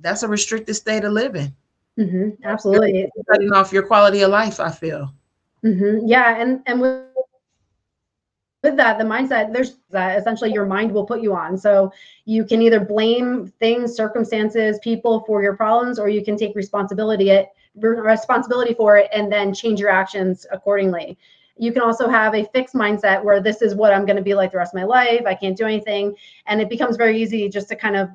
that's 0.00 0.24
a 0.24 0.28
restricted 0.28 0.74
state 0.74 1.04
of 1.04 1.12
living. 1.12 1.54
Mm-hmm, 1.96 2.42
absolutely, 2.42 3.08
cutting 3.30 3.52
off 3.52 3.72
your 3.72 3.84
quality 3.84 4.22
of 4.22 4.30
life. 4.30 4.58
I 4.58 4.72
feel. 4.72 5.12
Mm-hmm. 5.66 6.06
Yeah, 6.06 6.40
and 6.40 6.62
and 6.66 6.80
with 6.80 7.02
with 8.62 8.76
that, 8.76 8.98
the 8.98 9.04
mindset 9.04 9.52
there's 9.52 9.78
that 9.90 10.18
essentially 10.18 10.52
your 10.52 10.66
mind 10.66 10.92
will 10.92 11.04
put 11.04 11.20
you 11.20 11.34
on. 11.34 11.58
So 11.58 11.92
you 12.24 12.44
can 12.44 12.62
either 12.62 12.80
blame 12.80 13.52
things, 13.58 13.94
circumstances, 13.96 14.78
people 14.82 15.24
for 15.26 15.42
your 15.42 15.56
problems, 15.56 15.98
or 15.98 16.08
you 16.08 16.24
can 16.24 16.36
take 16.36 16.54
responsibility 16.54 17.30
it 17.30 17.48
responsibility 17.78 18.72
for 18.72 18.96
it 18.96 19.10
and 19.12 19.30
then 19.30 19.52
change 19.52 19.78
your 19.78 19.90
actions 19.90 20.46
accordingly. 20.50 21.18
You 21.58 21.72
can 21.72 21.82
also 21.82 22.08
have 22.08 22.34
a 22.34 22.44
fixed 22.44 22.74
mindset 22.74 23.22
where 23.22 23.40
this 23.40 23.60
is 23.60 23.74
what 23.74 23.92
I'm 23.92 24.06
going 24.06 24.16
to 24.16 24.22
be 24.22 24.34
like 24.34 24.52
the 24.52 24.58
rest 24.58 24.72
of 24.74 24.80
my 24.80 24.84
life. 24.84 25.22
I 25.26 25.34
can't 25.34 25.56
do 25.56 25.64
anything, 25.64 26.14
and 26.46 26.60
it 26.60 26.68
becomes 26.68 26.96
very 26.96 27.20
easy 27.20 27.48
just 27.48 27.68
to 27.70 27.76
kind 27.76 27.96
of 27.96 28.08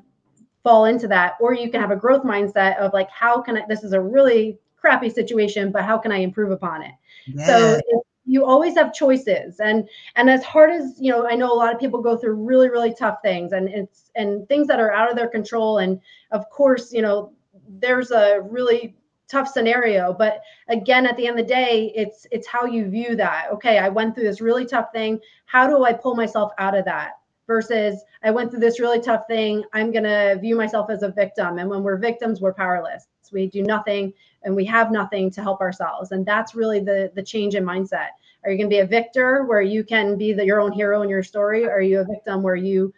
fall 0.62 0.86
into 0.86 1.06
that. 1.08 1.34
Or 1.40 1.54
you 1.54 1.70
can 1.70 1.80
have 1.80 1.90
a 1.90 1.96
growth 1.96 2.22
mindset 2.22 2.76
of 2.78 2.92
like, 2.92 3.10
how 3.10 3.42
can 3.42 3.58
I? 3.58 3.64
This 3.68 3.84
is 3.84 3.92
a 3.92 4.00
really 4.00 4.58
crappy 4.76 5.10
situation, 5.10 5.70
but 5.70 5.84
how 5.84 5.98
can 5.98 6.12
I 6.12 6.18
improve 6.18 6.50
upon 6.50 6.82
it? 6.82 6.92
Yeah. 7.26 7.46
So 7.46 7.80
you 8.24 8.44
always 8.44 8.74
have 8.76 8.94
choices 8.94 9.58
and 9.60 9.88
and 10.16 10.30
as 10.30 10.44
hard 10.44 10.70
as 10.70 10.94
you 11.00 11.10
know 11.10 11.28
i 11.28 11.34
know 11.34 11.52
a 11.52 11.54
lot 11.54 11.74
of 11.74 11.80
people 11.80 12.00
go 12.00 12.16
through 12.16 12.34
really 12.34 12.70
really 12.70 12.94
tough 12.94 13.18
things 13.22 13.52
and 13.52 13.68
it's 13.68 14.10
and 14.14 14.48
things 14.48 14.66
that 14.68 14.78
are 14.78 14.92
out 14.92 15.10
of 15.10 15.16
their 15.16 15.28
control 15.28 15.78
and 15.78 16.00
of 16.30 16.48
course 16.50 16.92
you 16.92 17.02
know 17.02 17.32
there's 17.80 18.10
a 18.10 18.40
really 18.48 18.94
tough 19.28 19.48
scenario 19.48 20.12
but 20.12 20.40
again 20.68 21.06
at 21.06 21.16
the 21.16 21.26
end 21.26 21.38
of 21.38 21.46
the 21.46 21.52
day 21.52 21.92
it's 21.94 22.26
it's 22.30 22.46
how 22.46 22.64
you 22.64 22.88
view 22.88 23.16
that. 23.16 23.46
Okay 23.50 23.78
i 23.78 23.88
went 23.88 24.14
through 24.14 24.24
this 24.24 24.40
really 24.40 24.66
tough 24.66 24.92
thing. 24.92 25.18
How 25.46 25.66
do 25.66 25.84
i 25.84 25.92
pull 25.92 26.14
myself 26.14 26.52
out 26.58 26.76
of 26.76 26.84
that 26.84 27.12
versus 27.46 28.02
i 28.22 28.30
went 28.30 28.50
through 28.50 28.60
this 28.60 28.78
really 28.78 29.00
tough 29.00 29.26
thing. 29.26 29.64
I'm 29.72 29.90
going 29.90 30.04
to 30.04 30.38
view 30.40 30.54
myself 30.54 30.90
as 30.90 31.02
a 31.02 31.10
victim 31.10 31.58
and 31.58 31.68
when 31.68 31.82
we're 31.82 31.96
victims 31.96 32.40
we're 32.40 32.54
powerless 32.54 33.08
we 33.32 33.46
do 33.46 33.62
nothing 33.62 34.12
and 34.42 34.54
we 34.54 34.64
have 34.66 34.90
nothing 34.90 35.30
to 35.32 35.42
help 35.42 35.60
ourselves. 35.60 36.12
And 36.12 36.24
that's 36.24 36.54
really 36.54 36.80
the 36.80 37.10
the 37.14 37.22
change 37.22 37.54
in 37.54 37.64
mindset. 37.64 38.10
Are 38.44 38.50
you 38.50 38.58
going 38.58 38.68
to 38.70 38.74
be 38.74 38.80
a 38.80 38.86
victor 38.86 39.44
where 39.44 39.62
you 39.62 39.84
can 39.84 40.18
be 40.18 40.32
the, 40.32 40.44
your 40.44 40.60
own 40.60 40.72
hero 40.72 41.02
in 41.02 41.08
your 41.08 41.22
story? 41.22 41.64
Or 41.64 41.72
are 41.72 41.80
you 41.80 42.00
a 42.00 42.04
victim 42.04 42.42
where 42.42 42.56
you 42.56 42.92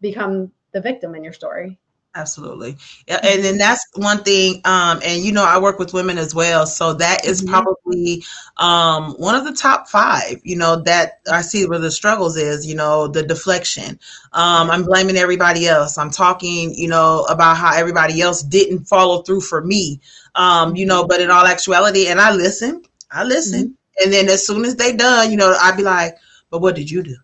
become 0.00 0.50
the 0.72 0.80
victim 0.80 1.14
in 1.14 1.22
your 1.22 1.32
story 1.32 1.78
absolutely. 2.14 2.76
Yeah, 3.06 3.20
and 3.22 3.42
then 3.42 3.58
that's 3.58 3.86
one 3.94 4.22
thing 4.22 4.60
um 4.64 5.00
and 5.04 5.22
you 5.22 5.32
know 5.32 5.44
i 5.44 5.58
work 5.58 5.78
with 5.78 5.94
women 5.94 6.18
as 6.18 6.34
well 6.34 6.66
so 6.66 6.92
that 6.94 7.24
is 7.24 7.42
mm-hmm. 7.42 7.52
probably 7.52 8.24
um 8.58 9.14
one 9.14 9.34
of 9.34 9.44
the 9.44 9.52
top 9.52 9.88
five 9.88 10.40
you 10.44 10.56
know 10.56 10.76
that 10.82 11.20
i 11.30 11.40
see 11.40 11.66
where 11.66 11.78
the 11.78 11.90
struggles 11.90 12.36
is 12.36 12.66
you 12.66 12.74
know 12.74 13.08
the 13.08 13.22
deflection. 13.22 13.98
Um 14.32 14.70
i'm 14.70 14.84
blaming 14.84 15.16
everybody 15.16 15.66
else. 15.66 15.98
I'm 15.98 16.10
talking 16.10 16.74
you 16.74 16.88
know 16.88 17.24
about 17.30 17.56
how 17.56 17.74
everybody 17.74 18.20
else 18.20 18.42
didn't 18.42 18.84
follow 18.84 19.22
through 19.22 19.42
for 19.42 19.62
me 19.62 20.00
um 20.34 20.76
you 20.76 20.86
know 20.86 21.06
but 21.06 21.20
in 21.20 21.30
all 21.30 21.46
actuality 21.46 22.08
and 22.08 22.20
i 22.20 22.32
listen 22.32 22.82
i 23.10 23.22
listen 23.24 23.64
mm-hmm. 23.64 24.04
and 24.04 24.12
then 24.12 24.28
as 24.28 24.46
soon 24.46 24.64
as 24.64 24.76
they 24.76 24.94
done 24.94 25.30
you 25.30 25.36
know 25.36 25.54
i'd 25.60 25.76
be 25.76 25.82
like 25.82 26.16
but 26.52 26.60
what 26.60 26.76
did 26.76 26.88
you 26.88 27.02
do? 27.02 27.16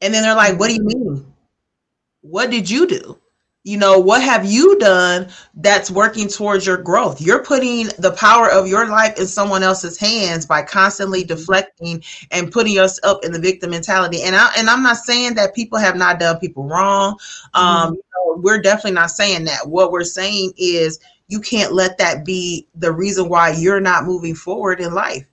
And 0.00 0.14
then 0.14 0.22
they're 0.22 0.36
like 0.36 0.58
what 0.58 0.68
do 0.68 0.74
you 0.74 0.84
mean? 0.84 1.26
What 2.22 2.50
did 2.50 2.70
you 2.70 2.86
do 2.86 3.18
you 3.66 3.76
know 3.76 3.98
what 3.98 4.22
have 4.22 4.46
you 4.46 4.78
done 4.78 5.26
that's 5.54 5.90
working 5.90 6.28
towards 6.28 6.64
your 6.64 6.76
growth? 6.76 7.20
You're 7.20 7.42
putting 7.42 7.88
the 7.98 8.12
power 8.12 8.48
of 8.48 8.68
your 8.68 8.88
life 8.88 9.18
in 9.18 9.26
someone 9.26 9.64
else's 9.64 9.98
hands 9.98 10.46
by 10.46 10.62
constantly 10.62 11.24
deflecting 11.24 12.00
and 12.30 12.52
putting 12.52 12.74
yourself 12.74 13.16
up 13.16 13.24
in 13.24 13.32
the 13.32 13.40
victim 13.40 13.70
mentality. 13.70 14.22
And 14.22 14.36
i 14.36 14.52
and 14.56 14.70
i'm 14.70 14.84
not 14.84 14.98
saying 14.98 15.34
that 15.34 15.56
people 15.56 15.78
have 15.80 15.96
not 15.96 16.20
done 16.20 16.38
people 16.38 16.64
wrong. 16.64 17.18
Um 17.54 17.64
mm-hmm. 17.66 17.94
you 17.94 18.02
know, 18.14 18.40
we're 18.40 18.62
definitely 18.62 18.92
not 18.92 19.10
saying 19.10 19.44
that. 19.46 19.66
What 19.66 19.90
we're 19.90 20.04
saying 20.04 20.52
is 20.56 21.00
you 21.26 21.40
can't 21.40 21.72
let 21.72 21.98
that 21.98 22.24
be 22.24 22.68
the 22.76 22.92
reason 22.92 23.28
why 23.28 23.50
you're 23.50 23.80
not 23.80 24.04
moving 24.04 24.36
forward 24.36 24.80
in 24.80 24.94
life. 24.94 25.26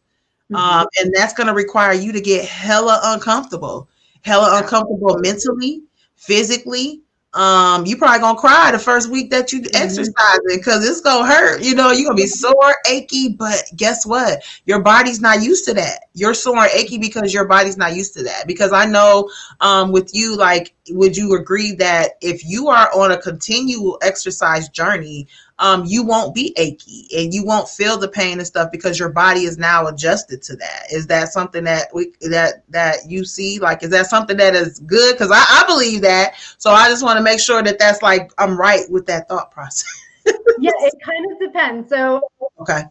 Mm-hmm. 0.52 0.56
um 0.56 0.88
and 1.00 1.14
that's 1.14 1.34
going 1.34 1.48
to 1.48 1.54
require 1.54 1.94
you 1.94 2.12
to 2.12 2.20
get 2.20 2.46
hella 2.46 3.00
uncomfortable 3.04 3.88
hella 4.24 4.58
uncomfortable 4.60 5.20
mentally 5.20 5.84
physically 6.16 7.03
um, 7.34 7.86
you 7.86 7.98
probably 7.98 8.20
gonna 8.20 8.38
cry 8.38 8.72
the 8.72 8.80
first 8.80 9.10
week 9.10 9.32
that 9.32 9.52
you 9.52 9.62
mm-hmm. 9.62 9.76
exercising 9.76 10.42
because 10.48 10.88
it's 10.88 11.02
gonna 11.02 11.28
hurt. 11.28 11.64
You 11.64 11.74
know, 11.74 11.92
you're 11.92 12.06
gonna 12.06 12.16
be 12.16 12.28
sore, 12.28 12.76
achy, 12.88 13.30
but 13.30 13.64
guess 13.76 14.06
what? 14.06 14.44
Your 14.66 14.82
body's 14.82 15.20
not 15.20 15.42
used 15.42 15.66
to 15.66 15.74
that. 15.74 16.02
You're 16.14 16.36
sore, 16.36 16.68
achy 16.68 16.98
because 17.00 17.34
your 17.34 17.46
body's 17.46 17.78
not 17.78 17.96
used 17.96 18.14
to 18.16 18.24
that. 18.24 18.46
Because 18.46 18.72
I 18.72 18.86
know, 18.86 19.30
um, 19.62 19.92
with 19.92 20.14
you, 20.14 20.36
like, 20.36 20.74
would 20.90 21.18
you 21.18 21.34
agree 21.36 21.72
that 21.74 22.12
if 22.22 22.46
you 22.46 22.68
are 22.68 22.92
on 22.94 23.12
a 23.12 23.18
continual 23.18 23.98
exercise 24.04 24.70
journey, 24.70 25.28
um, 25.60 25.84
you 25.86 26.04
won't 26.04 26.34
be 26.34 26.54
achy 26.58 27.08
and 27.16 27.34
you 27.34 27.46
won't 27.46 27.70
feel 27.70 27.98
the 27.98 28.08
pain 28.08 28.40
and 28.40 28.48
stuff 28.48 28.72
because 28.72 28.98
your 29.00 29.10
body 29.10 29.42
is 29.42 29.58
now 29.58 29.88
adjusted 29.88 30.42
to 30.44 30.56
that. 30.56 30.88
Is 30.92 31.08
that 31.08 31.30
something 31.30 31.64
that 31.66 31.90
we 31.94 32.12
that 32.22 32.64
that 32.70 32.98
you 33.08 33.24
see? 33.24 33.60
Like, 33.60 33.84
is 33.84 33.92
that 33.92 34.08
something 34.08 34.38
that 34.38 34.56
is 34.56 34.80
good? 34.80 35.14
Because 35.14 35.32
I, 35.32 35.44
I 35.48 35.64
believe 35.68 36.02
that. 36.02 36.34
So 36.58 36.72
I 36.72 36.90
just 36.90 37.04
want 37.04 37.18
to 37.18 37.24
make 37.24 37.40
sure 37.40 37.62
that 37.62 37.78
that's 37.80 38.02
like 38.02 38.32
I'm 38.38 38.58
right 38.58 38.90
with 38.90 39.06
that 39.08 39.30
thought 39.30 39.52
process. 39.52 39.86
yeah, 40.60 40.72
it 40.80 40.94
kind 41.06 41.32
of 41.32 41.40
depends. 41.40 41.90
So 41.90 42.28
okay. 42.60 42.84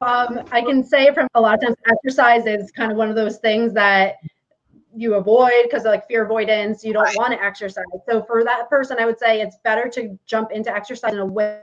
Um, 0.00 0.44
I 0.52 0.60
can 0.60 0.84
say 0.84 1.12
from 1.12 1.26
a 1.34 1.40
lot 1.40 1.54
of 1.54 1.60
times 1.60 1.76
exercise 1.88 2.46
is 2.46 2.70
kind 2.70 2.92
of 2.92 2.98
one 2.98 3.08
of 3.08 3.16
those 3.16 3.38
things 3.38 3.72
that 3.74 4.16
you 4.98 5.14
avoid 5.14 5.62
because 5.62 5.84
like 5.84 6.06
fear 6.08 6.24
avoidance 6.24 6.82
you 6.82 6.92
don't 6.92 7.04
right. 7.04 7.16
want 7.16 7.32
to 7.32 7.42
exercise 7.42 7.84
so 8.08 8.22
for 8.22 8.42
that 8.42 8.68
person 8.68 8.96
i 8.98 9.06
would 9.06 9.18
say 9.18 9.40
it's 9.40 9.56
better 9.62 9.88
to 9.88 10.18
jump 10.26 10.50
into 10.50 10.74
exercise 10.74 11.12
in 11.12 11.20
a 11.20 11.26
way 11.26 11.62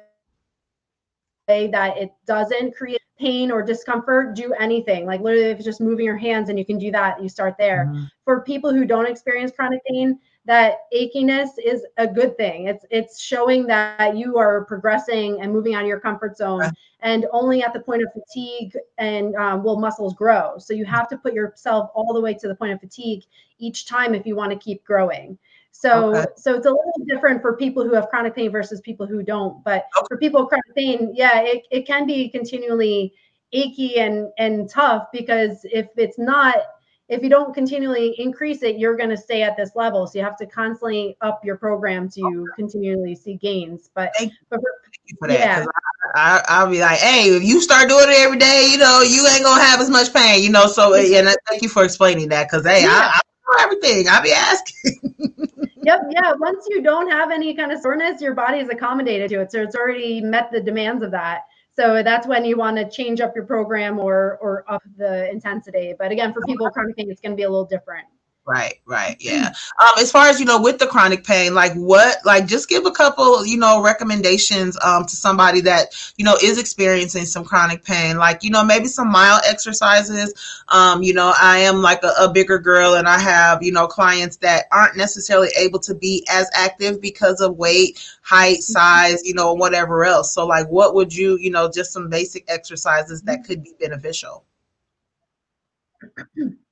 that 1.47 1.97
it 1.97 2.11
doesn't 2.25 2.75
create 2.75 3.01
pain 3.19 3.51
or 3.51 3.61
discomfort 3.61 4.35
do 4.35 4.53
anything 4.53 5.05
like 5.05 5.19
literally 5.19 5.49
if 5.49 5.57
it's 5.57 5.65
just 5.65 5.81
moving 5.81 6.05
your 6.05 6.17
hands 6.17 6.49
and 6.49 6.57
you 6.57 6.65
can 6.65 6.77
do 6.77 6.91
that 6.91 7.21
you 7.21 7.27
start 7.27 7.55
there 7.59 7.87
mm-hmm. 7.87 8.05
for 8.23 8.41
people 8.41 8.73
who 8.73 8.85
don't 8.85 9.05
experience 9.05 9.51
chronic 9.51 9.81
pain 9.85 10.17
that 10.45 10.77
achiness 10.95 11.49
is 11.63 11.85
a 11.97 12.07
good 12.07 12.37
thing. 12.37 12.67
It's 12.67 12.85
it's 12.91 13.19
showing 13.19 13.65
that 13.67 14.15
you 14.15 14.37
are 14.37 14.63
progressing 14.65 15.41
and 15.41 15.51
moving 15.51 15.73
out 15.73 15.81
of 15.81 15.87
your 15.87 15.99
comfort 15.99 16.37
zone. 16.37 16.59
Right. 16.59 16.73
And 17.01 17.25
only 17.31 17.63
at 17.63 17.73
the 17.73 17.79
point 17.79 18.03
of 18.03 18.09
fatigue 18.13 18.75
and 18.97 19.35
um, 19.35 19.63
will 19.63 19.79
muscles 19.79 20.13
grow. 20.13 20.57
So 20.57 20.73
you 20.73 20.85
have 20.85 21.07
to 21.09 21.17
put 21.17 21.33
yourself 21.33 21.89
all 21.93 22.13
the 22.13 22.21
way 22.21 22.33
to 22.35 22.47
the 22.47 22.55
point 22.55 22.73
of 22.73 22.79
fatigue 22.79 23.23
each 23.57 23.85
time 23.85 24.13
if 24.15 24.25
you 24.25 24.35
want 24.35 24.51
to 24.51 24.57
keep 24.57 24.83
growing. 24.83 25.37
So 25.71 26.15
okay. 26.15 26.25
so 26.37 26.55
it's 26.55 26.67
a 26.67 26.71
little 26.71 27.05
different 27.07 27.41
for 27.41 27.57
people 27.57 27.83
who 27.83 27.93
have 27.95 28.09
chronic 28.09 28.35
pain 28.35 28.51
versus 28.51 28.81
people 28.81 29.07
who 29.07 29.23
don't. 29.23 29.63
But 29.63 29.87
okay. 29.97 30.05
for 30.07 30.17
people 30.17 30.41
with 30.41 30.49
chronic 30.49 30.75
pain, 30.75 31.11
yeah, 31.15 31.41
it, 31.41 31.63
it 31.71 31.87
can 31.87 32.05
be 32.05 32.29
continually 32.29 33.13
achy 33.51 33.99
and 33.99 34.31
and 34.37 34.69
tough 34.69 35.07
because 35.11 35.65
if 35.65 35.87
it's 35.97 36.19
not 36.19 36.55
if 37.07 37.21
you 37.21 37.29
don't 37.29 37.53
continually 37.53 38.15
increase 38.17 38.63
it, 38.63 38.77
you're 38.77 38.97
going 38.97 39.09
to 39.09 39.17
stay 39.17 39.43
at 39.43 39.55
this 39.55 39.71
level. 39.75 40.07
So 40.07 40.17
you 40.17 40.25
have 40.25 40.37
to 40.37 40.45
constantly 40.45 41.17
up 41.21 41.43
your 41.45 41.55
program 41.55 42.09
to 42.09 42.21
okay. 42.21 42.55
continually 42.55 43.15
see 43.15 43.35
gains. 43.35 43.89
But, 43.93 44.11
thank, 44.17 44.33
but 44.49 44.59
for, 44.59 44.69
you 45.05 45.15
for 45.19 45.27
that. 45.27 45.39
Yeah. 45.39 45.65
I, 46.15 46.63
will 46.63 46.71
be 46.71 46.79
like, 46.79 46.99
hey, 46.99 47.29
if 47.29 47.43
you 47.43 47.61
start 47.61 47.89
doing 47.89 48.09
it 48.09 48.17
every 48.19 48.37
day, 48.37 48.69
you 48.71 48.77
know, 48.77 49.01
you 49.01 49.27
ain't 49.27 49.43
gonna 49.43 49.63
have 49.63 49.81
as 49.81 49.89
much 49.89 50.13
pain, 50.13 50.41
you 50.41 50.49
know. 50.49 50.65
So, 50.65 50.93
and 50.95 51.29
I 51.29 51.35
thank 51.47 51.61
you 51.61 51.69
for 51.69 51.83
explaining 51.83 52.29
that 52.29 52.49
because, 52.49 52.65
hey, 52.65 52.83
yeah. 52.83 53.11
I, 53.13 53.19
I 53.19 53.57
know 53.57 53.63
everything. 53.63 54.07
I'll 54.09 54.23
be 54.23 54.31
asking. 54.31 55.13
yep, 55.83 56.01
yeah. 56.09 56.33
Once 56.39 56.65
you 56.69 56.81
don't 56.81 57.09
have 57.11 57.31
any 57.31 57.53
kind 57.53 57.71
of 57.71 57.81
soreness, 57.81 58.21
your 58.21 58.33
body 58.33 58.59
is 58.59 58.69
accommodated 58.69 59.29
to 59.31 59.41
it, 59.41 59.51
so 59.51 59.61
it's 59.61 59.75
already 59.75 60.21
met 60.21 60.51
the 60.51 60.61
demands 60.61 61.03
of 61.03 61.11
that. 61.11 61.41
So 61.75 62.03
that's 62.03 62.25
when 62.25 62.45
you 62.45 62.57
want 62.57 62.77
to 62.77 62.89
change 62.89 63.19
up 63.19 63.35
your 63.35 63.45
program 63.45 63.99
or 63.99 64.37
or 64.41 64.63
up 64.71 64.81
the 64.97 65.29
intensity. 65.29 65.93
But 65.97 66.11
again, 66.11 66.33
for 66.33 66.41
people 66.47 66.65
with 66.65 66.73
chronic 66.73 66.95
pain, 66.95 67.11
it's 67.11 67.19
going 67.19 67.33
to 67.33 67.35
be 67.35 67.43
a 67.43 67.49
little 67.49 67.65
different. 67.65 68.07
Right, 68.47 68.75
right, 68.85 69.17
yeah. 69.19 69.53
Um, 69.81 69.89
as 69.97 70.11
far 70.11 70.27
as 70.27 70.39
you 70.39 70.45
know, 70.45 70.61
with 70.61 70.77
the 70.77 70.85
chronic 70.85 71.23
pain, 71.23 71.55
like 71.55 71.73
what, 71.73 72.17
like 72.25 72.45
just 72.45 72.69
give 72.69 72.85
a 72.85 72.91
couple, 72.91 73.43
you 73.43 73.57
know, 73.57 73.81
recommendations 73.81 74.77
um 74.83 75.03
to 75.05 75.15
somebody 75.15 75.61
that 75.61 75.87
you 76.17 76.25
know 76.25 76.37
is 76.43 76.59
experiencing 76.59 77.25
some 77.25 77.43
chronic 77.43 77.83
pain, 77.83 78.17
like 78.17 78.43
you 78.43 78.51
know 78.51 78.63
maybe 78.63 78.85
some 78.85 79.09
mild 79.09 79.41
exercises. 79.47 80.61
Um, 80.67 81.01
you 81.01 81.11
know, 81.15 81.33
I 81.41 81.57
am 81.59 81.81
like 81.81 82.03
a, 82.03 82.13
a 82.19 82.31
bigger 82.31 82.59
girl, 82.59 82.93
and 82.93 83.07
I 83.07 83.17
have 83.17 83.63
you 83.63 83.71
know 83.71 83.87
clients 83.87 84.37
that 84.37 84.65
aren't 84.71 84.95
necessarily 84.95 85.49
able 85.57 85.79
to 85.79 85.95
be 85.95 86.23
as 86.29 86.47
active 86.53 87.01
because 87.01 87.41
of 87.41 87.57
weight, 87.57 87.99
height, 88.21 88.59
mm-hmm. 88.59 88.73
size, 88.73 89.25
you 89.25 89.33
know, 89.33 89.53
whatever 89.53 90.05
else. 90.05 90.35
So, 90.35 90.45
like, 90.45 90.67
what 90.67 90.93
would 90.93 91.15
you, 91.15 91.39
you 91.39 91.49
know, 91.49 91.71
just 91.71 91.91
some 91.91 92.09
basic 92.09 92.45
exercises 92.47 93.23
that 93.23 93.43
could 93.43 93.63
be 93.63 93.73
beneficial. 93.79 94.45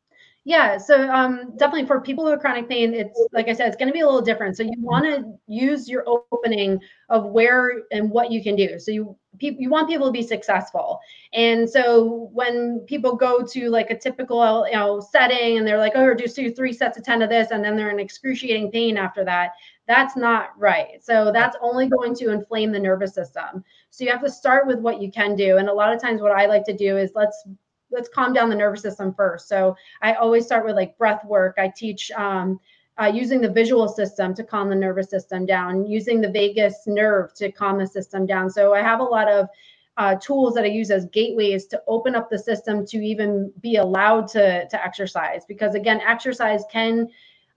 Yeah, 0.45 0.77
so 0.77 1.10
um, 1.10 1.53
definitely 1.56 1.88
for 1.88 2.01
people 2.01 2.25
with 2.25 2.41
chronic 2.41 2.67
pain, 2.67 2.93
it's 2.93 3.17
like 3.32 3.47
I 3.47 3.53
said, 3.53 3.67
it's 3.67 3.77
going 3.77 3.88
to 3.88 3.93
be 3.93 4.01
a 4.01 4.06
little 4.06 4.21
different. 4.21 4.58
So 4.58 4.63
you 4.63 4.73
want 4.77 5.06
to 5.06 5.23
use 5.47 5.88
your 5.88 6.03
opening 6.06 6.82
of 7.10 7.27
where 7.27 7.84
and 7.93 8.12
what 8.12 8.29
you 8.29 8.43
can 8.43 8.58
do. 8.58 8.77
So 8.77 8.91
you 8.91 9.15
you 9.39 9.69
want 9.69 9.88
people 9.89 10.06
to 10.08 10.12
be 10.12 10.21
successful. 10.21 10.99
And 11.34 11.67
so 11.69 12.29
when 12.34 12.82
people 12.88 13.15
go 13.15 13.41
to 13.41 13.69
like 13.69 13.89
a 13.89 13.97
typical 13.97 14.67
you 14.67 14.73
know 14.73 14.99
setting 14.99 15.58
and 15.58 15.65
they're 15.65 15.77
like, 15.79 15.93
oh, 15.95 16.13
just 16.13 16.36
do 16.36 16.51
three 16.51 16.73
sets 16.73 16.97
of 16.97 17.06
ten 17.06 17.21
of 17.21 17.29
this, 17.29 17.51
and 17.51 17.63
then 17.63 17.77
they're 17.77 17.89
in 17.91 17.99
excruciating 17.99 18.69
pain 18.71 18.97
after 18.97 19.23
that. 19.23 19.51
That's 19.88 20.17
not 20.17 20.49
right. 20.60 21.01
So 21.01 21.32
that's 21.32 21.56
only 21.62 21.88
going 21.88 22.15
to 22.15 22.32
inflame 22.32 22.73
the 22.73 22.79
nervous 22.79 23.13
system. 23.13 23.63
So 23.91 24.03
you 24.03 24.12
have 24.12 24.23
to 24.23 24.29
start 24.32 24.67
with 24.67 24.79
what 24.79 25.01
you 25.01 25.10
can 25.10 25.36
do. 25.38 25.58
And 25.58 25.69
a 25.69 25.73
lot 25.73 25.93
of 25.93 26.01
times, 26.01 26.21
what 26.21 26.32
I 26.34 26.47
like 26.47 26.65
to 26.65 26.75
do 26.75 26.97
is 26.97 27.12
let's 27.15 27.45
let's 27.93 28.10
calm 28.10 28.34
down 28.34 28.49
the 28.49 28.56
nervous 28.56 28.82
system 28.82 29.13
first. 29.13 29.47
So 29.47 29.75
I 30.01 30.13
always 30.13 30.45
start 30.45 30.65
with 30.65 30.75
like 30.75 30.97
breath 30.97 31.23
work. 31.25 31.56
I 31.58 31.71
teach 31.75 32.12
um, 32.12 32.60
uh, 33.01 33.12
using 33.13 33.41
the 33.41 33.49
visual 33.49 33.88
system 33.88 34.34
to 34.36 34.43
calm 34.43 34.69
the 34.69 34.75
nervous 34.75 35.10
system 35.10 35.45
down, 35.45 35.88
using 35.88 36.21
the 36.21 36.29
vagus 36.29 36.84
nerve 36.86 37.34
to 37.36 37.51
calm 37.51 37.79
the 37.79 37.88
system 37.88 38.25
down. 38.25 38.49
So 38.49 38.73
I 38.73 38.82
have 38.82 38.99
a 38.99 39.03
lot 39.03 39.27
of 39.27 39.47
uh, 39.97 40.15
tools 40.15 40.56
that 40.56 40.63
I 40.63 40.67
use 40.67 40.89
as 40.91 41.06
gateways 41.06 41.65
to 41.67 41.82
open 41.88 42.15
up 42.15 42.29
the 42.29 42.39
system 42.39 42.86
to 42.88 42.97
even 42.97 43.51
be 43.62 43.75
allowed 43.77 44.27
to 44.29 44.67
to 44.67 44.84
exercise. 44.84 45.45
Because 45.45 45.75
again, 45.75 46.01
exercise 46.01 46.63
can 46.71 47.08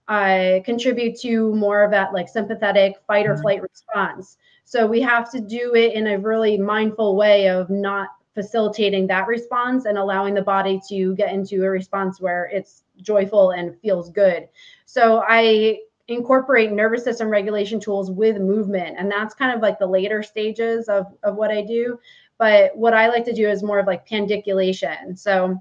uh, 0.07 0.59
contribute 0.63 1.19
to 1.19 1.53
more 1.55 1.83
of 1.83 1.91
that 1.91 2.13
like 2.13 2.29
sympathetic 2.29 2.95
fight 3.07 3.25
or 3.25 3.33
mm-hmm. 3.33 3.41
flight 3.41 3.61
response. 3.61 4.37
So 4.65 4.85
we 4.85 5.01
have 5.01 5.31
to 5.31 5.39
do 5.39 5.75
it 5.75 5.93
in 5.93 6.07
a 6.07 6.19
really 6.19 6.57
mindful 6.57 7.15
way 7.15 7.47
of 7.47 7.69
not 7.69 8.09
facilitating 8.37 9.07
that 9.07 9.25
response 9.25 9.85
and 9.85 9.97
allowing 9.97 10.35
the 10.35 10.41
body 10.43 10.79
to 10.87 11.15
get 11.15 11.33
into 11.33 11.63
a 11.63 11.69
response 11.69 12.21
where 12.21 12.45
it's 12.53 12.83
joyful 13.01 13.49
and 13.49 13.75
feels 13.81 14.11
good. 14.11 14.47
So 14.85 15.23
I 15.27 15.79
incorporate 16.07 16.71
nervous 16.71 17.03
system 17.03 17.29
regulation 17.29 17.79
tools 17.79 18.11
with 18.11 18.37
movement 18.37 18.95
and 18.99 19.11
that's 19.11 19.33
kind 19.33 19.55
of 19.55 19.61
like 19.63 19.79
the 19.79 19.87
later 19.87 20.21
stages 20.21 20.87
of, 20.87 21.07
of 21.23 21.35
what 21.35 21.49
I 21.49 21.63
do. 21.63 21.99
But 22.37 22.77
what 22.77 22.93
I 22.93 23.07
like 23.07 23.25
to 23.25 23.33
do 23.33 23.49
is 23.49 23.63
more 23.63 23.79
of 23.79 23.87
like 23.87 24.05
pandiculation. 24.05 25.17
So 25.17 25.59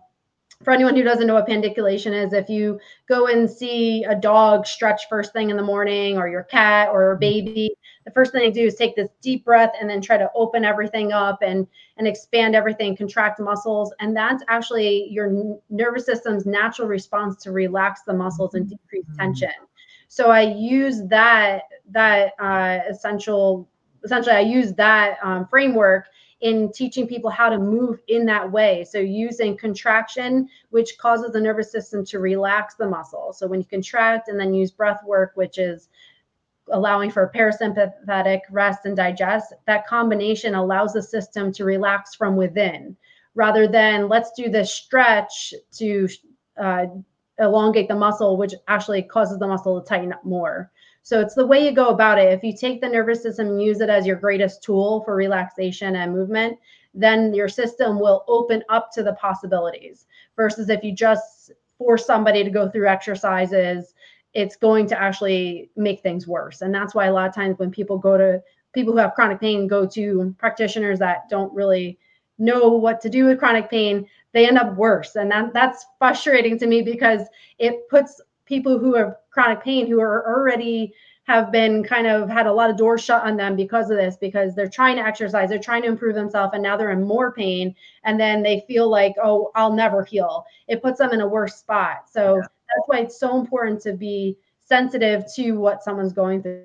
for 0.62 0.74
anyone 0.74 0.94
who 0.94 1.02
doesn't 1.02 1.26
know 1.26 1.34
what 1.34 1.46
pandiculation 1.46 2.12
is, 2.12 2.34
if 2.34 2.50
you 2.50 2.78
go 3.08 3.28
and 3.28 3.50
see 3.50 4.04
a 4.04 4.14
dog 4.14 4.66
stretch 4.66 5.08
first 5.08 5.32
thing 5.32 5.48
in 5.48 5.56
the 5.56 5.62
morning, 5.62 6.18
or 6.18 6.28
your 6.28 6.44
cat 6.44 6.90
or 6.92 7.12
a 7.12 7.14
mm-hmm. 7.14 7.20
baby, 7.20 7.70
the 8.06 8.12
first 8.12 8.30
thing 8.32 8.40
they 8.40 8.52
do 8.52 8.64
is 8.64 8.76
take 8.76 8.94
this 8.94 9.10
deep 9.20 9.44
breath 9.44 9.72
and 9.78 9.90
then 9.90 10.00
try 10.00 10.16
to 10.16 10.30
open 10.34 10.64
everything 10.64 11.12
up 11.12 11.42
and 11.42 11.66
and 11.98 12.06
expand 12.06 12.54
everything, 12.54 12.96
contract 12.96 13.40
muscles, 13.40 13.92
and 13.98 14.16
that's 14.16 14.44
actually 14.48 15.08
your 15.10 15.58
nervous 15.68 16.06
system's 16.06 16.46
natural 16.46 16.86
response 16.86 17.42
to 17.42 17.50
relax 17.50 18.02
the 18.06 18.14
muscles 18.14 18.54
and 18.54 18.70
decrease 18.70 19.04
mm-hmm. 19.06 19.18
tension. 19.18 19.50
So 20.08 20.30
I 20.30 20.42
use 20.42 21.02
that 21.08 21.64
that 21.90 22.32
uh, 22.38 22.78
essential 22.88 23.68
essentially 24.04 24.36
I 24.36 24.40
use 24.40 24.72
that 24.74 25.18
um, 25.22 25.48
framework 25.48 26.06
in 26.42 26.70
teaching 26.70 27.08
people 27.08 27.30
how 27.30 27.48
to 27.48 27.58
move 27.58 27.98
in 28.06 28.24
that 28.26 28.50
way. 28.52 28.84
So 28.88 28.98
using 28.98 29.56
contraction, 29.56 30.48
which 30.70 30.96
causes 30.98 31.32
the 31.32 31.40
nervous 31.40 31.72
system 31.72 32.04
to 32.06 32.20
relax 32.20 32.74
the 32.74 32.88
muscle. 32.88 33.32
So 33.32 33.48
when 33.48 33.60
you 33.60 33.66
contract 33.66 34.28
and 34.28 34.38
then 34.38 34.54
use 34.54 34.70
breath 34.70 35.00
work, 35.04 35.32
which 35.34 35.58
is 35.58 35.88
allowing 36.72 37.10
for 37.10 37.30
parasympathetic 37.34 38.40
rest 38.50 38.80
and 38.84 38.96
digest, 38.96 39.52
that 39.66 39.86
combination 39.86 40.54
allows 40.54 40.92
the 40.92 41.02
system 41.02 41.52
to 41.52 41.64
relax 41.64 42.14
from 42.14 42.36
within 42.36 42.96
rather 43.36 43.68
than 43.68 44.08
let's 44.08 44.32
do 44.32 44.48
this 44.48 44.72
stretch 44.72 45.54
to 45.70 46.08
uh, 46.56 46.86
elongate 47.38 47.86
the 47.86 47.94
muscle, 47.94 48.36
which 48.36 48.54
actually 48.66 49.02
causes 49.02 49.38
the 49.38 49.46
muscle 49.46 49.80
to 49.80 49.86
tighten 49.86 50.12
up 50.12 50.24
more. 50.24 50.72
So 51.02 51.20
it's 51.20 51.34
the 51.34 51.46
way 51.46 51.64
you 51.64 51.72
go 51.72 51.90
about 51.90 52.18
it. 52.18 52.32
If 52.32 52.42
you 52.42 52.56
take 52.56 52.80
the 52.80 52.88
nervous 52.88 53.22
system 53.22 53.48
and 53.48 53.62
use 53.62 53.80
it 53.80 53.90
as 53.90 54.06
your 54.06 54.16
greatest 54.16 54.62
tool 54.62 55.02
for 55.04 55.14
relaxation 55.14 55.94
and 55.94 56.12
movement, 56.12 56.58
then 56.94 57.32
your 57.34 57.48
system 57.48 58.00
will 58.00 58.24
open 58.26 58.64
up 58.70 58.90
to 58.94 59.02
the 59.02 59.12
possibilities. 59.12 60.06
Versus 60.34 60.68
if 60.70 60.82
you 60.82 60.92
just 60.92 61.52
force 61.78 62.06
somebody 62.06 62.42
to 62.42 62.50
go 62.50 62.68
through 62.68 62.88
exercises, 62.88 63.94
it's 64.36 64.54
going 64.54 64.86
to 64.86 65.00
actually 65.00 65.70
make 65.76 66.02
things 66.02 66.28
worse. 66.28 66.60
And 66.60 66.72
that's 66.72 66.94
why 66.94 67.06
a 67.06 67.12
lot 67.12 67.26
of 67.26 67.34
times 67.34 67.58
when 67.58 67.70
people 67.70 67.96
go 67.96 68.18
to 68.18 68.42
people 68.74 68.92
who 68.92 68.98
have 68.98 69.14
chronic 69.14 69.40
pain 69.40 69.66
go 69.66 69.86
to 69.86 70.34
practitioners 70.36 70.98
that 70.98 71.30
don't 71.30 71.52
really 71.54 71.98
know 72.38 72.68
what 72.68 73.00
to 73.00 73.08
do 73.08 73.24
with 73.24 73.38
chronic 73.38 73.70
pain, 73.70 74.06
they 74.34 74.46
end 74.46 74.58
up 74.58 74.76
worse. 74.76 75.16
And 75.16 75.30
that, 75.30 75.54
that's 75.54 75.86
frustrating 75.98 76.58
to 76.58 76.66
me 76.66 76.82
because 76.82 77.22
it 77.58 77.88
puts 77.88 78.20
people 78.44 78.78
who 78.78 78.94
have 78.94 79.16
chronic 79.30 79.64
pain 79.64 79.86
who 79.86 80.02
are 80.02 80.26
already 80.28 80.92
have 81.24 81.50
been 81.50 81.82
kind 81.82 82.06
of 82.06 82.28
had 82.28 82.46
a 82.46 82.52
lot 82.52 82.68
of 82.68 82.76
doors 82.76 83.02
shut 83.02 83.24
on 83.24 83.38
them 83.38 83.56
because 83.56 83.90
of 83.90 83.96
this 83.96 84.18
because 84.18 84.54
they're 84.54 84.68
trying 84.68 84.96
to 84.96 85.02
exercise 85.02 85.48
they're 85.48 85.58
trying 85.58 85.82
to 85.82 85.88
improve 85.88 86.14
themselves 86.14 86.52
and 86.54 86.62
now 86.62 86.76
they're 86.76 86.92
in 86.92 87.02
more 87.02 87.32
pain 87.32 87.74
and 88.04 88.20
then 88.20 88.44
they 88.44 88.64
feel 88.68 88.88
like 88.88 89.12
oh 89.20 89.50
i'll 89.56 89.72
never 89.72 90.04
heal 90.04 90.44
it 90.68 90.80
puts 90.80 90.98
them 90.98 91.10
in 91.10 91.20
a 91.20 91.26
worse 91.26 91.56
spot 91.56 92.08
so 92.08 92.36
yeah. 92.36 92.46
That's 92.76 92.88
why 92.88 92.98
it's 92.98 93.18
so 93.18 93.38
important 93.40 93.80
to 93.80 93.92
be 93.92 94.36
sensitive 94.64 95.24
to 95.34 95.52
what 95.52 95.82
someone's 95.82 96.12
going 96.12 96.42
through 96.42 96.64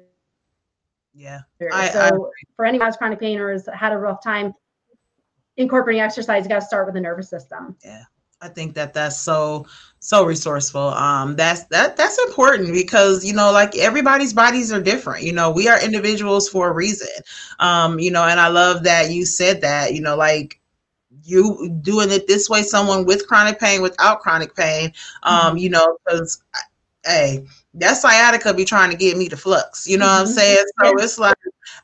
yeah 1.13 1.39
I, 1.71 1.89
so 1.89 2.00
I 2.00 2.12
for 2.56 2.65
anyone 2.65 2.88
who's 2.88 2.97
chronic 2.97 3.19
pain 3.19 3.39
or 3.39 3.52
has 3.52 3.67
had 3.74 3.91
a 3.91 3.97
rough 3.97 4.24
time 4.24 4.54
incorporating 5.58 6.02
exercise 6.02 6.43
you 6.43 6.50
got 6.50 6.60
to 6.60 6.65
start 6.65 6.86
with 6.86 6.95
the 6.95 7.02
nervous 7.02 7.30
system 7.30 7.76
yeah 7.84 8.04
I 8.41 8.50
think 8.50 8.74
that 8.74 8.93
that's 8.93 9.17
so 9.21 9.67
so 10.00 10.26
resourceful. 10.26 10.82
Um, 10.82 11.36
that's 11.36 11.65
that 11.65 11.95
that's 11.95 12.17
important 12.19 12.74
because 12.74 13.24
you 13.24 13.34
know, 13.34 13.52
like 13.52 13.78
everybody's 13.78 14.34
bodies 14.34 14.74
are 14.74 14.82
different. 14.82 15.24
You 15.24 15.34
know, 15.34 15.52
we 15.52 15.67
are 15.67 15.84
individuals 15.84 16.50
for 16.50 16.69
a 16.69 16.74
reason. 16.74 17.08
Um, 17.60 18.00
you 18.00 18.10
know, 18.10 18.24
and 18.24 18.39
I 18.39 18.47
love 18.47 18.84
that 18.84 19.12
you 19.12 19.26
said 19.26 19.62
that. 19.62 19.93
You 19.93 20.02
know, 20.02 20.15
like 20.15 20.60
you 21.32 21.70
doing 21.82 22.12
it 22.12 22.28
this 22.28 22.50
way, 22.50 22.62
someone 22.62 23.06
with 23.06 23.28
chronic 23.28 23.60
pain, 23.60 23.82
without 23.82 24.20
chronic 24.20 24.56
pain. 24.56 24.94
Um, 25.24 25.39
mm-hmm. 25.39 25.58
you 25.58 25.70
know, 25.70 25.98
because 26.06 26.44
hey, 27.06 27.46
that 27.76 27.94
sciatica 27.94 28.54
be 28.54 28.65
trying 28.65 28.91
to 28.91 28.98
get 28.98 29.17
me 29.17 29.30
to 29.30 29.38
flux. 29.38 29.88
You 29.88 29.98
know 29.98 30.06
mm-hmm. 30.06 30.13
what 30.13 30.22
I'm 30.22 30.28
mm-hmm. 30.28 30.34
saying? 30.34 30.65
So 30.84 31.04
it's 31.04 31.20
like 31.20 31.38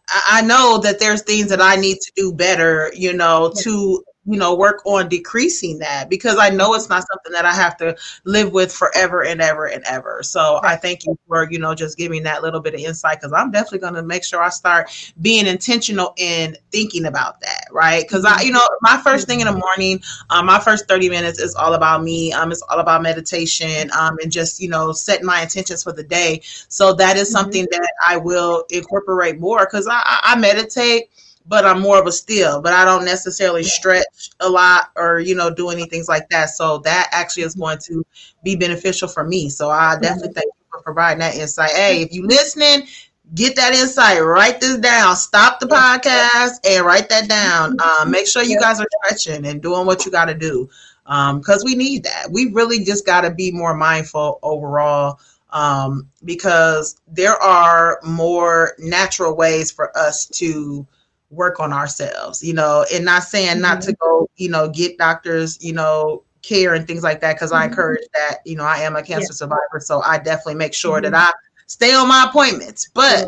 I 0.10 0.42
know 0.42 0.80
that 0.80 1.00
there's 1.00 1.22
things 1.22 1.50
that 1.50 1.62
I 1.62 1.76
need 1.76 1.98
to 2.02 2.12
do 2.16 2.34
better. 2.34 2.92
You 2.94 3.14
know, 3.14 3.54
to 3.62 4.04
you 4.28 4.38
know 4.38 4.54
work 4.54 4.82
on 4.86 5.08
decreasing 5.08 5.80
that 5.80 6.10
because 6.10 6.38
i 6.38 6.50
know 6.50 6.74
it's 6.74 6.90
not 6.90 7.04
something 7.08 7.32
that 7.32 7.46
i 7.46 7.54
have 7.54 7.78
to 7.78 7.96
live 8.26 8.52
with 8.52 8.72
forever 8.72 9.24
and 9.24 9.42
ever 9.42 9.66
and 9.68 9.84
ever. 9.88 10.22
So 10.22 10.60
i 10.64 10.76
thank 10.76 11.06
you 11.06 11.18
for 11.28 11.50
you 11.50 11.60
know 11.60 11.74
just 11.74 11.98
giving 11.98 12.24
that 12.24 12.44
little 12.44 12.60
bit 12.60 12.74
of 12.74 12.82
insight 12.82 13.20
because 13.20 13.34
i'm 13.34 13.52
definitely 13.52 13.80
going 13.80 13.94
to 13.94 14.04
make 14.04 14.24
sure 14.24 14.44
i 14.44 14.50
start 14.50 15.14
being 15.22 15.48
intentional 15.48 16.14
in 16.18 16.58
thinking 16.72 17.06
about 17.06 17.40
that 17.42 17.66
right? 17.72 18.04
Because 18.04 18.26
i 18.26 18.42
you 18.42 18.52
know 18.52 18.66
my 18.82 19.00
first 19.04 19.28
thing 19.28 19.40
in 19.40 19.48
the 19.48 19.54
morning 19.54 20.02
um, 20.30 20.46
my 20.46 20.60
first 20.60 20.88
30 20.88 21.10
minutes 21.10 21.40
is 21.40 21.56
all 21.56 21.74
about 21.74 22.04
me 22.04 22.34
um, 22.34 22.52
it's 22.52 22.62
all 22.64 22.80
about 22.80 23.02
meditation 23.02 23.90
um, 23.98 24.18
and 24.22 24.32
just 24.32 24.60
you 24.60 24.70
know 24.70 24.92
setting 24.92 25.26
my 25.26 25.42
intentions 25.42 25.84
for 25.84 25.94
the 25.94 26.04
day. 26.04 26.42
So 26.44 26.94
that 26.94 27.16
is 27.16 27.28
mm-hmm. 27.30 27.38
something 27.38 27.64
mm-hmm. 27.64 27.82
that 27.82 27.94
i 28.08 28.18
will 28.18 28.66
incorporate 28.70 29.40
more 29.40 29.66
because 29.66 29.88
I, 29.90 30.02
I 30.04 30.36
meditate 30.38 31.10
but 31.48 31.66
I'm 31.66 31.82
more 31.82 32.00
of 32.00 32.08
a 32.08 32.12
still, 32.12 32.62
but 32.62 32.74
I 32.74 32.84
don't 32.86 33.06
necessarily 33.06 33.64
stretch 33.64 34.32
a 34.40 34.50
lot 34.50 34.92
or, 34.96 35.20
you 35.20 35.36
know, 35.36 35.50
do 35.50 35.70
any 35.70 35.86
things 35.86 36.08
like 36.08 36.30
that. 36.30 36.50
So 36.50 36.80
that 36.80 37.08
actually 37.12 37.44
is 37.44 37.56
going 37.56 37.80
to 37.86 38.06
be 38.44 38.56
beneficial 38.56 39.08
for 39.08 39.24
me. 39.24 39.50
So 39.50 39.70
I 39.70 39.94
mm-hmm. 39.94 40.02
definitely 40.02 40.34
thank 40.34 40.46
you 40.46 40.66
for 40.70 40.82
providing 40.82 41.20
that 41.20 41.36
insight. 41.36 41.72
Hey, 41.72 42.02
if 42.02 42.14
you 42.14 42.28
listening, 42.28 42.88
get 43.34 43.56
that 43.56 43.74
insight, 43.74 44.24
write 44.24 44.60
this 44.60 44.78
down, 44.78 45.16
stop 45.16 45.60
the 45.60 45.68
podcast 45.68 46.60
and 46.70 46.86
write 46.86 47.10
that 47.10 47.30
down. 47.30 47.78
Um, 47.80 48.12
make 48.12 48.28
sure 48.28 48.44
you 48.44 48.60
guys 48.60 48.80
are 48.80 48.88
stretching 49.04 49.46
and 49.46 49.62
doing 49.62 49.86
what 49.86 50.06
you 50.06 50.12
got 50.12 50.26
to 50.26 50.36
do 50.36 50.70
because 51.06 51.64
um, 51.64 51.66
we 51.66 51.76
need 51.76 52.04
that. 52.04 52.30
We 52.30 52.52
really 52.52 52.84
just 52.84 53.06
got 53.06 53.22
to 53.22 53.32
be 53.32 53.52
more 53.52 53.74
mindful 53.74 54.40
overall 54.44 55.20
um, 55.52 56.10
because 56.26 57.00
there 57.08 57.36
are 57.38 58.00
more 58.04 58.74
natural 58.80 59.36
ways 59.36 59.72
for 59.72 59.98
us 59.98 60.26
to 60.26 60.86
work 61.30 61.60
on 61.60 61.74
ourselves, 61.74 62.44
you 62.44 62.54
know, 62.54 62.86
and 62.94 63.06
not 63.06 63.24
saying 63.24 63.54
mm-hmm. 63.54 63.62
not 63.62 63.82
to 63.82 63.92
mm-hmm. 63.92 64.06
go, 64.06 64.30
you 64.38 64.50
know, 64.50 64.70
get 64.70 64.98
doctors, 64.98 65.58
you 65.64 65.74
know, 65.74 66.24
care 66.42 66.74
and 66.74 66.88
things 66.88 67.04
like 67.04 67.20
that 67.22 67.36
because 67.36 67.52
mm-hmm. 67.52 67.64
I 67.64 67.66
encourage 67.66 68.08
that. 68.14 68.38
You 68.46 68.56
know, 68.56 68.64
I 68.64 68.78
am 68.78 68.96
a 68.96 69.04
cancer 69.04 69.28
yeah. 69.32 69.36
survivor, 69.36 69.80
so 69.80 70.02
I 70.02 70.18
definitely 70.18 70.56
make 70.56 70.74
sure 70.74 71.02
mm-hmm. 71.02 71.12
that 71.12 71.34
I 71.34 71.34
stay 71.68 71.94
on 71.94 72.08
my 72.08 72.26
appointments. 72.30 72.90
But 72.94 73.28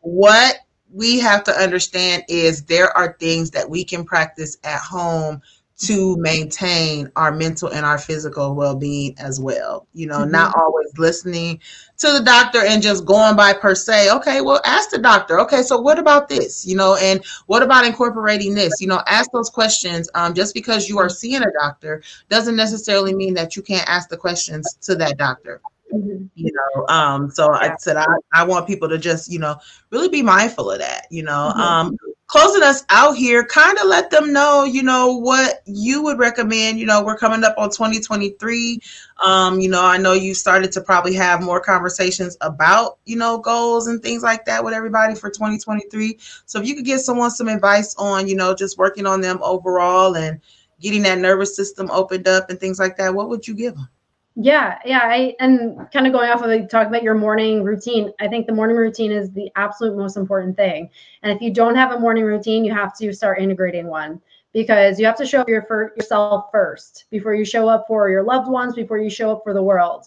what 0.00 0.58
we 0.92 1.18
have 1.18 1.42
to 1.44 1.52
understand 1.52 2.22
is 2.28 2.64
there 2.64 2.96
are 2.96 3.16
things 3.18 3.50
that 3.50 3.68
we 3.68 3.84
can 3.84 4.04
practice 4.04 4.56
at 4.62 4.80
home 4.80 5.42
to 5.76 6.16
maintain 6.18 7.10
our 7.16 7.32
mental 7.32 7.68
and 7.68 7.84
our 7.84 7.98
physical 7.98 8.54
well-being 8.54 9.14
as 9.18 9.40
well 9.40 9.86
you 9.92 10.06
know 10.06 10.20
mm-hmm. 10.20 10.30
not 10.30 10.54
always 10.56 10.86
listening 10.98 11.58
to 11.98 12.12
the 12.12 12.22
doctor 12.22 12.64
and 12.64 12.82
just 12.82 13.04
going 13.04 13.34
by 13.34 13.52
per 13.52 13.74
se 13.74 14.10
okay 14.10 14.40
well 14.40 14.60
ask 14.64 14.90
the 14.90 14.98
doctor 14.98 15.40
okay 15.40 15.62
so 15.62 15.80
what 15.80 15.98
about 15.98 16.28
this 16.28 16.64
you 16.64 16.76
know 16.76 16.96
and 16.96 17.24
what 17.46 17.62
about 17.62 17.84
incorporating 17.84 18.54
this 18.54 18.80
you 18.80 18.86
know 18.86 19.02
ask 19.06 19.30
those 19.32 19.50
questions 19.50 20.08
um, 20.14 20.32
just 20.32 20.54
because 20.54 20.88
you 20.88 20.98
are 20.98 21.08
seeing 21.08 21.42
a 21.42 21.52
doctor 21.60 22.02
doesn't 22.28 22.56
necessarily 22.56 23.14
mean 23.14 23.34
that 23.34 23.56
you 23.56 23.62
can't 23.62 23.88
ask 23.88 24.08
the 24.08 24.16
questions 24.16 24.78
to 24.80 24.94
that 24.94 25.18
doctor 25.18 25.60
Mm-hmm. 25.94 26.26
You 26.34 26.52
know, 26.52 26.86
um, 26.88 27.30
so 27.30 27.52
yeah. 27.52 27.72
I 27.72 27.76
said 27.78 27.96
I, 27.96 28.06
I 28.32 28.44
want 28.44 28.66
people 28.66 28.88
to 28.88 28.98
just, 28.98 29.30
you 29.30 29.38
know, 29.38 29.56
really 29.90 30.08
be 30.08 30.22
mindful 30.22 30.70
of 30.70 30.78
that, 30.80 31.06
you 31.10 31.22
know. 31.22 31.52
Mm-hmm. 31.52 31.60
Um, 31.60 31.96
closing 32.34 32.64
us 32.64 32.82
out 32.88 33.16
here, 33.16 33.44
kind 33.46 33.78
of 33.78 33.86
let 33.86 34.10
them 34.10 34.32
know, 34.32 34.64
you 34.64 34.82
know, 34.82 35.16
what 35.18 35.62
you 35.66 36.02
would 36.02 36.18
recommend. 36.18 36.80
You 36.80 36.86
know, 36.86 37.00
we're 37.00 37.16
coming 37.16 37.44
up 37.44 37.54
on 37.56 37.70
2023. 37.70 38.80
Um, 39.24 39.60
you 39.60 39.68
know, 39.68 39.84
I 39.84 39.98
know 39.98 40.14
you 40.14 40.34
started 40.34 40.72
to 40.72 40.80
probably 40.80 41.14
have 41.14 41.44
more 41.44 41.60
conversations 41.60 42.36
about, 42.40 42.98
you 43.04 43.14
know, 43.14 43.38
goals 43.38 43.86
and 43.86 44.02
things 44.02 44.24
like 44.24 44.46
that 44.46 44.64
with 44.64 44.74
everybody 44.74 45.14
for 45.14 45.30
2023. 45.30 46.18
So 46.44 46.60
if 46.60 46.66
you 46.66 46.74
could 46.74 46.84
give 46.84 46.98
someone 46.98 47.30
some 47.30 47.46
advice 47.46 47.94
on, 47.98 48.26
you 48.26 48.34
know, 48.34 48.52
just 48.52 48.78
working 48.78 49.06
on 49.06 49.20
them 49.20 49.38
overall 49.40 50.16
and 50.16 50.40
getting 50.80 51.02
that 51.02 51.20
nervous 51.20 51.54
system 51.54 51.88
opened 51.92 52.26
up 52.26 52.50
and 52.50 52.58
things 52.58 52.80
like 52.80 52.96
that, 52.96 53.14
what 53.14 53.28
would 53.28 53.46
you 53.46 53.54
give 53.54 53.76
them? 53.76 53.88
Yeah, 54.36 54.78
yeah. 54.84 55.02
I 55.04 55.36
and 55.38 55.88
kind 55.92 56.06
of 56.06 56.12
going 56.12 56.28
off 56.28 56.42
of 56.42 56.48
like, 56.48 56.68
talk 56.68 56.88
about 56.88 57.04
your 57.04 57.14
morning 57.14 57.62
routine. 57.62 58.12
I 58.20 58.26
think 58.26 58.46
the 58.46 58.52
morning 58.52 58.76
routine 58.76 59.12
is 59.12 59.30
the 59.30 59.50
absolute 59.54 59.96
most 59.96 60.16
important 60.16 60.56
thing. 60.56 60.90
And 61.22 61.32
if 61.32 61.40
you 61.40 61.52
don't 61.52 61.76
have 61.76 61.92
a 61.92 62.00
morning 62.00 62.24
routine, 62.24 62.64
you 62.64 62.72
have 62.72 62.96
to 62.98 63.12
start 63.12 63.40
integrating 63.40 63.86
one 63.86 64.20
because 64.52 64.98
you 64.98 65.06
have 65.06 65.16
to 65.18 65.26
show 65.26 65.40
up 65.40 65.48
your, 65.48 65.62
for 65.62 65.92
yourself 65.96 66.46
first 66.50 67.04
before 67.10 67.34
you 67.34 67.44
show 67.44 67.68
up 67.68 67.86
for 67.86 68.10
your 68.10 68.24
loved 68.24 68.48
ones, 68.48 68.74
before 68.74 68.98
you 68.98 69.10
show 69.10 69.30
up 69.30 69.42
for 69.44 69.54
the 69.54 69.62
world. 69.62 70.06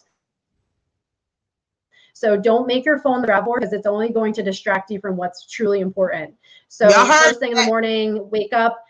So 2.14 2.36
don't 2.36 2.66
make 2.66 2.84
your 2.84 2.98
phone 2.98 3.22
the 3.22 3.28
grab 3.28 3.46
board 3.46 3.62
because 3.62 3.74
it's 3.74 3.86
only 3.86 4.10
going 4.10 4.34
to 4.34 4.44
distract 4.44 4.90
you 4.90 5.00
from 5.00 5.18
what's 5.18 5.46
truly 5.46 5.82
important. 5.82 6.34
So 6.68 6.90
first 6.90 7.40
thing 7.40 7.52
in 7.52 7.58
the 7.58 7.66
morning, 7.66 8.28
wake 8.32 8.54
up. 8.54 8.84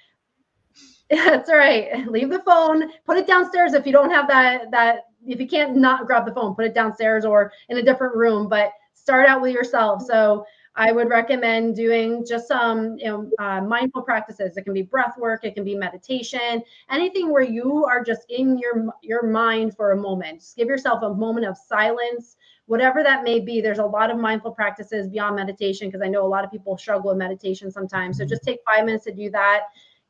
That's 1.09 1.51
right. 1.51 2.07
Leave 2.07 2.29
the 2.29 2.39
phone. 2.39 2.89
Put 3.05 3.17
it 3.17 3.27
downstairs 3.27 3.73
if 3.73 3.85
you 3.85 3.91
don't 3.91 4.11
have 4.11 4.27
that 4.29 4.71
that 4.71 5.06
if 5.27 5.39
you 5.39 5.47
can't 5.47 5.75
not 5.75 6.07
grab 6.07 6.25
the 6.25 6.33
phone, 6.33 6.55
put 6.55 6.65
it 6.65 6.73
downstairs 6.73 7.25
or 7.25 7.51
in 7.69 7.77
a 7.77 7.83
different 7.83 8.15
room, 8.15 8.47
but 8.47 8.71
start 8.93 9.27
out 9.27 9.41
with 9.41 9.53
yourself. 9.53 10.03
So 10.03 10.45
I 10.77 10.91
would 10.91 11.09
recommend 11.09 11.75
doing 11.75 12.23
just 12.23 12.47
some 12.47 12.97
you 12.99 13.07
know, 13.07 13.31
uh, 13.39 13.61
mindful 13.61 14.03
practices. 14.03 14.55
It 14.57 14.61
can 14.61 14.73
be 14.73 14.83
breath 14.83 15.17
work, 15.17 15.43
it 15.43 15.55
can 15.55 15.63
be 15.63 15.75
meditation, 15.75 16.61
anything 16.91 17.31
where 17.31 17.41
you 17.41 17.83
are 17.85 18.03
just 18.03 18.21
in 18.29 18.59
your 18.59 18.93
your 19.01 19.23
mind 19.27 19.75
for 19.75 19.93
a 19.93 19.97
moment. 19.97 20.41
Just 20.41 20.55
give 20.55 20.67
yourself 20.67 21.01
a 21.01 21.13
moment 21.13 21.47
of 21.47 21.57
silence, 21.57 22.37
whatever 22.67 23.01
that 23.01 23.23
may 23.23 23.39
be. 23.39 23.59
There's 23.59 23.79
a 23.79 23.85
lot 23.85 24.11
of 24.11 24.17
mindful 24.17 24.51
practices 24.51 25.07
beyond 25.07 25.35
meditation 25.35 25.87
because 25.87 26.01
I 26.03 26.09
know 26.09 26.23
a 26.23 26.27
lot 26.27 26.45
of 26.45 26.51
people 26.51 26.77
struggle 26.77 27.09
with 27.09 27.17
meditation 27.17 27.71
sometimes. 27.71 28.19
So 28.19 28.25
just 28.25 28.43
take 28.43 28.59
five 28.63 28.85
minutes 28.85 29.05
to 29.05 29.13
do 29.13 29.31
that. 29.31 29.61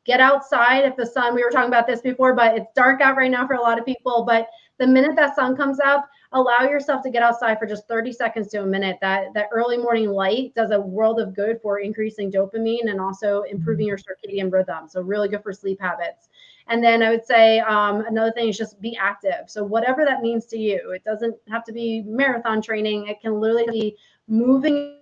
Get 0.04 0.20
outside 0.20 0.84
if 0.84 0.96
the 0.96 1.06
sun. 1.06 1.34
We 1.34 1.42
were 1.42 1.50
talking 1.50 1.68
about 1.68 1.86
this 1.86 2.02
before, 2.02 2.34
but 2.34 2.56
it's 2.56 2.72
dark 2.74 3.00
out 3.00 3.16
right 3.16 3.30
now 3.30 3.46
for 3.46 3.54
a 3.54 3.60
lot 3.60 3.78
of 3.78 3.86
people. 3.86 4.24
But 4.26 4.48
the 4.78 4.86
minute 4.86 5.16
that 5.16 5.34
sun 5.34 5.56
comes 5.56 5.78
up, 5.80 6.08
allow 6.32 6.60
yourself 6.60 7.02
to 7.02 7.10
get 7.10 7.22
outside 7.22 7.58
for 7.58 7.66
just 7.66 7.88
30 7.88 8.12
seconds 8.12 8.48
to 8.48 8.62
a 8.62 8.66
minute. 8.66 8.98
That 9.00 9.34
that 9.34 9.48
early 9.52 9.76
morning 9.76 10.10
light 10.10 10.54
does 10.54 10.70
a 10.70 10.80
world 10.80 11.20
of 11.20 11.34
good 11.34 11.60
for 11.62 11.80
increasing 11.80 12.30
dopamine 12.30 12.90
and 12.90 13.00
also 13.00 13.42
improving 13.42 13.86
your 13.86 13.98
circadian 13.98 14.52
rhythm. 14.52 14.88
So 14.88 15.00
really 15.00 15.28
good 15.28 15.42
for 15.42 15.52
sleep 15.52 15.80
habits. 15.80 16.28
And 16.68 16.84
then 16.84 17.02
I 17.02 17.10
would 17.10 17.24
say 17.24 17.60
um, 17.60 18.04
another 18.06 18.30
thing 18.32 18.48
is 18.48 18.58
just 18.58 18.80
be 18.80 18.96
active. 18.96 19.48
So 19.48 19.64
whatever 19.64 20.04
that 20.04 20.20
means 20.20 20.46
to 20.46 20.58
you, 20.58 20.92
it 20.94 21.02
doesn't 21.02 21.34
have 21.48 21.64
to 21.64 21.72
be 21.72 22.02
marathon 22.02 22.60
training. 22.60 23.08
It 23.08 23.20
can 23.20 23.40
literally 23.40 23.66
be 23.70 23.96
moving 24.28 24.98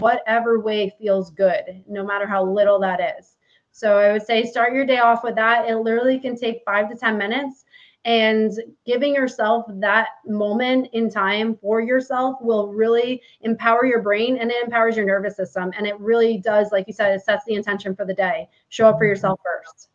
whatever 0.00 0.60
way 0.60 0.92
feels 0.98 1.30
good, 1.30 1.84
no 1.86 2.04
matter 2.04 2.26
how 2.26 2.42
little 2.42 2.80
that 2.80 3.00
is. 3.18 3.36
So 3.70 3.98
I 3.98 4.12
would 4.12 4.24
say 4.24 4.44
start 4.44 4.72
your 4.72 4.86
day 4.86 4.98
off 4.98 5.24
with 5.24 5.34
that. 5.34 5.68
It 5.68 5.76
literally 5.76 6.18
can 6.18 6.36
take 6.36 6.62
five 6.64 6.88
to 6.90 6.96
10 6.96 7.18
minutes 7.18 7.64
and 8.04 8.52
giving 8.84 9.14
yourself 9.14 9.64
that 9.68 10.08
moment 10.26 10.88
in 10.92 11.10
time 11.10 11.56
for 11.56 11.80
yourself 11.80 12.36
will 12.40 12.68
really 12.68 13.22
empower 13.40 13.86
your 13.86 14.02
brain 14.02 14.38
and 14.38 14.50
it 14.50 14.62
empowers 14.62 14.96
your 14.96 15.06
nervous 15.06 15.36
system. 15.36 15.70
And 15.76 15.86
it 15.86 15.98
really 15.98 16.38
does 16.38 16.70
like 16.70 16.86
you 16.86 16.92
said 16.92 17.14
it 17.14 17.22
sets 17.22 17.44
the 17.46 17.54
intention 17.54 17.94
for 17.94 18.04
the 18.04 18.14
day. 18.14 18.48
Show 18.68 18.88
up 18.88 18.98
for 18.98 19.06
yourself 19.06 19.40
first. 19.42 19.88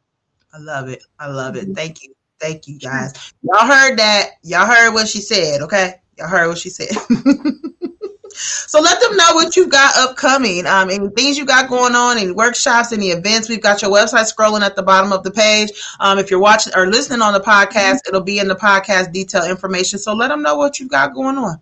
I 0.53 0.57
love 0.57 0.89
it. 0.89 1.03
I 1.19 1.27
love 1.27 1.55
it. 1.55 1.67
Thank 1.75 2.01
you. 2.01 2.15
Thank 2.39 2.67
you 2.67 2.79
guys. 2.79 3.33
Y'all 3.43 3.67
heard 3.67 3.97
that. 3.99 4.31
Y'all 4.43 4.65
heard 4.65 4.93
what 4.93 5.07
she 5.07 5.21
said 5.21 5.61
okay? 5.61 5.95
Y'all 6.17 6.27
heard 6.27 6.47
what 6.47 6.57
she 6.57 6.69
said 6.69 6.89
So 8.33 8.79
let 8.81 8.99
them 9.01 9.15
know 9.15 9.33
what 9.33 9.55
you've 9.55 9.69
got 9.69 9.95
upcoming, 9.97 10.65
um, 10.65 10.89
any 10.89 11.09
things 11.09 11.37
you 11.37 11.45
got 11.45 11.69
going 11.69 11.95
on, 11.95 12.17
any 12.17 12.31
workshops, 12.31 12.91
any 12.93 13.09
events. 13.09 13.49
We've 13.49 13.61
got 13.61 13.81
your 13.81 13.91
website 13.91 14.31
scrolling 14.31 14.61
at 14.61 14.75
the 14.75 14.83
bottom 14.83 15.11
of 15.11 15.23
the 15.23 15.31
page. 15.31 15.71
Um, 15.99 16.19
if 16.19 16.29
you're 16.29 16.39
watching 16.39 16.73
or 16.75 16.87
listening 16.87 17.21
on 17.21 17.33
the 17.33 17.39
podcast, 17.39 17.71
mm-hmm. 17.73 18.09
it'll 18.09 18.21
be 18.21 18.39
in 18.39 18.47
the 18.47 18.55
podcast 18.55 19.11
detail 19.11 19.49
information. 19.49 19.99
So 19.99 20.13
let 20.13 20.29
them 20.29 20.41
know 20.41 20.55
what 20.55 20.79
you've 20.79 20.89
got 20.89 21.13
going 21.13 21.37
on. 21.37 21.61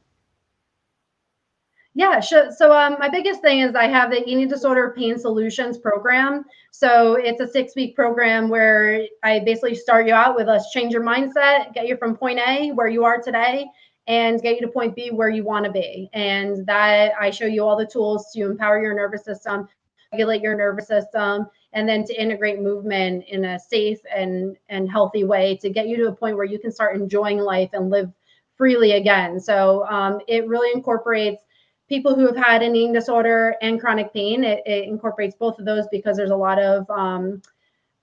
Yeah, 1.94 2.20
sure. 2.20 2.52
So 2.52 2.72
um, 2.72 2.98
my 3.00 3.10
biggest 3.10 3.42
thing 3.42 3.62
is 3.62 3.74
I 3.74 3.88
have 3.88 4.12
the 4.12 4.22
eating 4.22 4.48
disorder 4.48 4.94
pain 4.96 5.18
solutions 5.18 5.80
program. 5.80 6.46
So 6.70 7.16
it's 7.16 7.42
a 7.42 7.48
six 7.48 7.76
week 7.76 7.96
program 7.96 8.50
where 8.50 9.08
I 9.24 9.40
basically 9.40 9.74
start 9.74 10.06
you 10.06 10.14
out 10.14 10.36
with 10.36 10.48
let's 10.48 10.72
change 10.72 10.94
your 10.94 11.02
mindset, 11.02 11.74
get 11.74 11.88
you 11.88 11.98
from 11.98 12.16
point 12.16 12.38
A 12.38 12.70
where 12.74 12.88
you 12.88 13.04
are 13.04 13.20
today 13.20 13.66
and 14.08 14.42
get 14.42 14.56
you 14.56 14.62
to 14.62 14.72
point 14.72 14.96
B 14.96 15.12
where 15.12 15.30
you 15.30 15.44
want 15.44 15.66
to 15.66 15.72
be. 15.72 16.10
And 16.14 16.66
that 16.66 17.12
I 17.20 17.30
show 17.30 17.46
you 17.46 17.64
all 17.64 17.78
the 17.78 17.86
tools 17.86 18.32
to 18.34 18.46
empower 18.46 18.82
your 18.82 18.94
nervous 18.94 19.26
system, 19.26 19.68
regulate 20.12 20.42
your 20.42 20.56
nervous 20.56 20.88
system, 20.88 21.48
and 21.74 21.88
then 21.88 22.06
to 22.06 22.14
integrate 22.14 22.62
movement 22.62 23.26
in 23.28 23.46
a 23.46 23.60
safe 23.60 24.00
and, 24.14 24.56
and 24.70 24.90
healthy 24.90 25.26
way 25.26 25.58
to 25.58 25.70
get 25.70 25.88
you 25.88 25.98
to 25.98 26.08
a 26.08 26.16
point 26.16 26.38
where 26.38 26.46
you 26.46 26.58
can 26.58 26.72
start 26.72 26.96
enjoying 26.96 27.40
life 27.40 27.70
and 27.74 27.90
live 27.90 28.12
freely 28.56 28.94
again. 28.94 29.40
So 29.40 29.86
um, 29.88 30.20
it 30.28 30.48
really 30.48 30.72
incorporates 30.74 31.44
people 31.90 32.16
who 32.16 32.26
have 32.26 32.36
had 32.36 32.64
an 32.64 32.76
eating 32.76 32.94
disorder 32.94 33.56
and 33.62 33.80
chronic 33.80 34.14
pain. 34.14 34.44
It, 34.44 34.64
it 34.66 34.86
incorporates 34.86 35.36
both 35.36 35.60
of 35.60 35.66
those 35.66 35.86
because 35.92 36.18
there's 36.18 36.32
a 36.32 36.36
lot 36.36 36.60
of 36.60 36.90
um, 36.90 37.42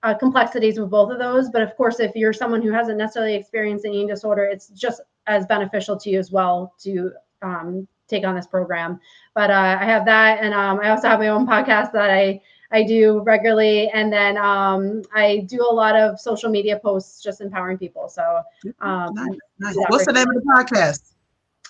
uh, 0.05 0.13
complexities 0.13 0.79
with 0.79 0.91
both 0.91 1.11
of 1.11 1.17
those. 1.17 1.49
But 1.49 1.63
of 1.63 1.75
course, 1.75 1.99
if 1.99 2.15
you're 2.15 2.31
someone 2.31 2.61
who 2.61 2.71
hasn't 2.71 2.97
necessarily 2.97 3.33
experienced 3.33 3.85
an 3.85 3.93
eating 3.93 4.07
disorder, 4.07 4.45
it's 4.45 4.67
just 4.69 5.01
as 5.25 5.45
beneficial 5.47 5.97
to 5.97 6.09
you 6.11 6.19
as 6.19 6.31
well 6.31 6.73
to 6.83 7.11
um, 7.41 7.87
take 8.07 8.23
on 8.23 8.35
this 8.35 8.45
program. 8.45 8.99
But 9.33 9.49
uh, 9.49 9.77
I 9.81 9.85
have 9.85 10.05
that, 10.05 10.39
and 10.41 10.53
um, 10.53 10.79
I 10.79 10.89
also 10.89 11.07
have 11.07 11.19
my 11.19 11.29
own 11.29 11.47
podcast 11.47 11.91
that 11.93 12.11
I 12.11 12.39
I 12.71 12.83
do 12.83 13.21
regularly, 13.21 13.89
and 13.89 14.11
then 14.11 14.37
um, 14.37 15.01
I 15.13 15.45
do 15.47 15.61
a 15.61 15.73
lot 15.73 15.95
of 15.95 16.19
social 16.19 16.49
media 16.49 16.79
posts, 16.79 17.23
just 17.23 17.41
empowering 17.41 17.77
people. 17.77 18.07
So, 18.09 18.41
um, 18.81 19.13
nice, 19.13 19.37
nice. 19.59 19.75
what's 19.87 20.05
the 20.05 20.13
name 20.13 20.27
of 20.27 20.35
the 20.35 20.53
podcast? 20.55 21.13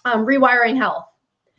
Um, 0.03 0.25
Rewiring 0.25 0.77
Health. 0.77 1.05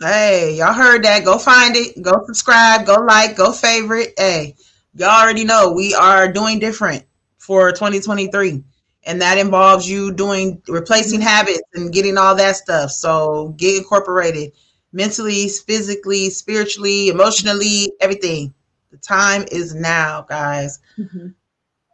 Hey, 0.00 0.56
y'all 0.58 0.74
heard 0.74 1.04
that? 1.04 1.24
Go 1.24 1.38
find 1.38 1.74
it. 1.74 2.02
Go 2.02 2.22
subscribe. 2.26 2.84
Go 2.84 2.96
like. 2.96 3.36
Go 3.36 3.50
favorite. 3.52 4.12
Hey, 4.18 4.56
y'all 4.96 5.22
already 5.22 5.44
know 5.44 5.72
we 5.72 5.94
are 5.94 6.30
doing 6.30 6.58
different 6.58 7.04
for 7.38 7.70
2023 7.70 8.62
and 9.04 9.20
that 9.20 9.38
involves 9.38 9.88
you 9.88 10.12
doing 10.12 10.60
replacing 10.68 11.20
habits 11.20 11.62
and 11.74 11.92
getting 11.92 12.18
all 12.18 12.34
that 12.34 12.56
stuff. 12.56 12.90
So 12.90 13.54
get 13.56 13.76
incorporated 13.76 14.52
mentally 14.92 15.48
physically 15.48 16.30
spiritually 16.30 17.08
emotionally 17.08 17.92
everything. 18.00 18.52
The 18.90 18.98
time 18.98 19.44
is 19.52 19.74
now 19.74 20.22
guys. 20.22 20.80
Mm-hmm. 20.98 21.28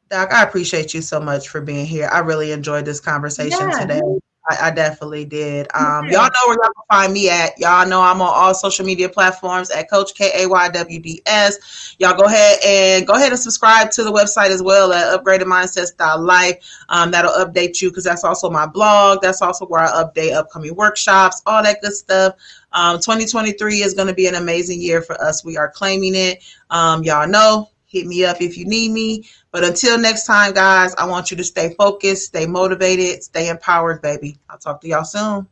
doc 0.08 0.32
i 0.32 0.42
appreciate 0.42 0.94
you 0.94 1.02
so 1.02 1.20
much 1.20 1.48
for 1.48 1.60
being 1.60 1.86
here. 1.86 2.08
I 2.10 2.20
really 2.20 2.52
enjoyed 2.52 2.84
this 2.84 3.00
conversation 3.00 3.70
yeah. 3.70 3.80
today 3.80 4.00
I, 4.50 4.68
I 4.68 4.70
definitely 4.72 5.24
did. 5.24 5.68
Um, 5.74 6.08
y'all 6.08 6.24
know 6.24 6.46
where 6.46 6.56
y'all 6.56 6.72
can 6.72 6.84
find 6.90 7.12
me 7.12 7.30
at. 7.30 7.56
Y'all 7.58 7.86
know 7.86 8.00
I'm 8.00 8.20
on 8.20 8.32
all 8.32 8.54
social 8.54 8.84
media 8.84 9.08
platforms 9.08 9.70
at 9.70 9.88
Coach 9.88 10.14
K 10.14 10.30
A 10.42 10.48
Y 10.48 10.68
W 10.68 10.98
D 10.98 11.22
S. 11.26 11.94
Y'all 11.98 12.16
go 12.16 12.24
ahead 12.24 12.58
and 12.64 13.06
go 13.06 13.14
ahead 13.14 13.30
and 13.30 13.40
subscribe 13.40 13.90
to 13.92 14.02
the 14.02 14.10
website 14.10 14.50
as 14.50 14.62
well 14.62 14.92
at 14.92 15.18
upgradedmindsets.life. 15.18 16.56
Um, 16.88 17.12
that'll 17.12 17.44
update 17.44 17.80
you 17.80 17.90
because 17.90 18.04
that's 18.04 18.24
also 18.24 18.50
my 18.50 18.66
blog. 18.66 19.22
That's 19.22 19.42
also 19.42 19.64
where 19.66 19.82
I 19.82 20.02
update 20.02 20.32
upcoming 20.32 20.74
workshops, 20.74 21.42
all 21.46 21.62
that 21.62 21.80
good 21.80 21.94
stuff. 21.94 22.34
Um, 22.72 22.96
2023 22.96 23.82
is 23.82 23.94
going 23.94 24.08
to 24.08 24.14
be 24.14 24.26
an 24.26 24.34
amazing 24.34 24.80
year 24.80 25.02
for 25.02 25.20
us. 25.22 25.44
We 25.44 25.56
are 25.56 25.70
claiming 25.70 26.14
it. 26.14 26.42
Um, 26.70 27.04
y'all 27.04 27.28
know 27.28 27.68
Hit 27.92 28.06
me 28.06 28.24
up 28.24 28.40
if 28.40 28.56
you 28.56 28.64
need 28.64 28.90
me. 28.90 29.28
But 29.50 29.64
until 29.64 29.98
next 29.98 30.24
time, 30.24 30.54
guys, 30.54 30.94
I 30.94 31.06
want 31.06 31.30
you 31.30 31.36
to 31.36 31.44
stay 31.44 31.74
focused, 31.74 32.28
stay 32.28 32.46
motivated, 32.46 33.22
stay 33.22 33.50
empowered, 33.50 34.00
baby. 34.00 34.38
I'll 34.48 34.56
talk 34.56 34.80
to 34.80 34.88
y'all 34.88 35.04
soon. 35.04 35.46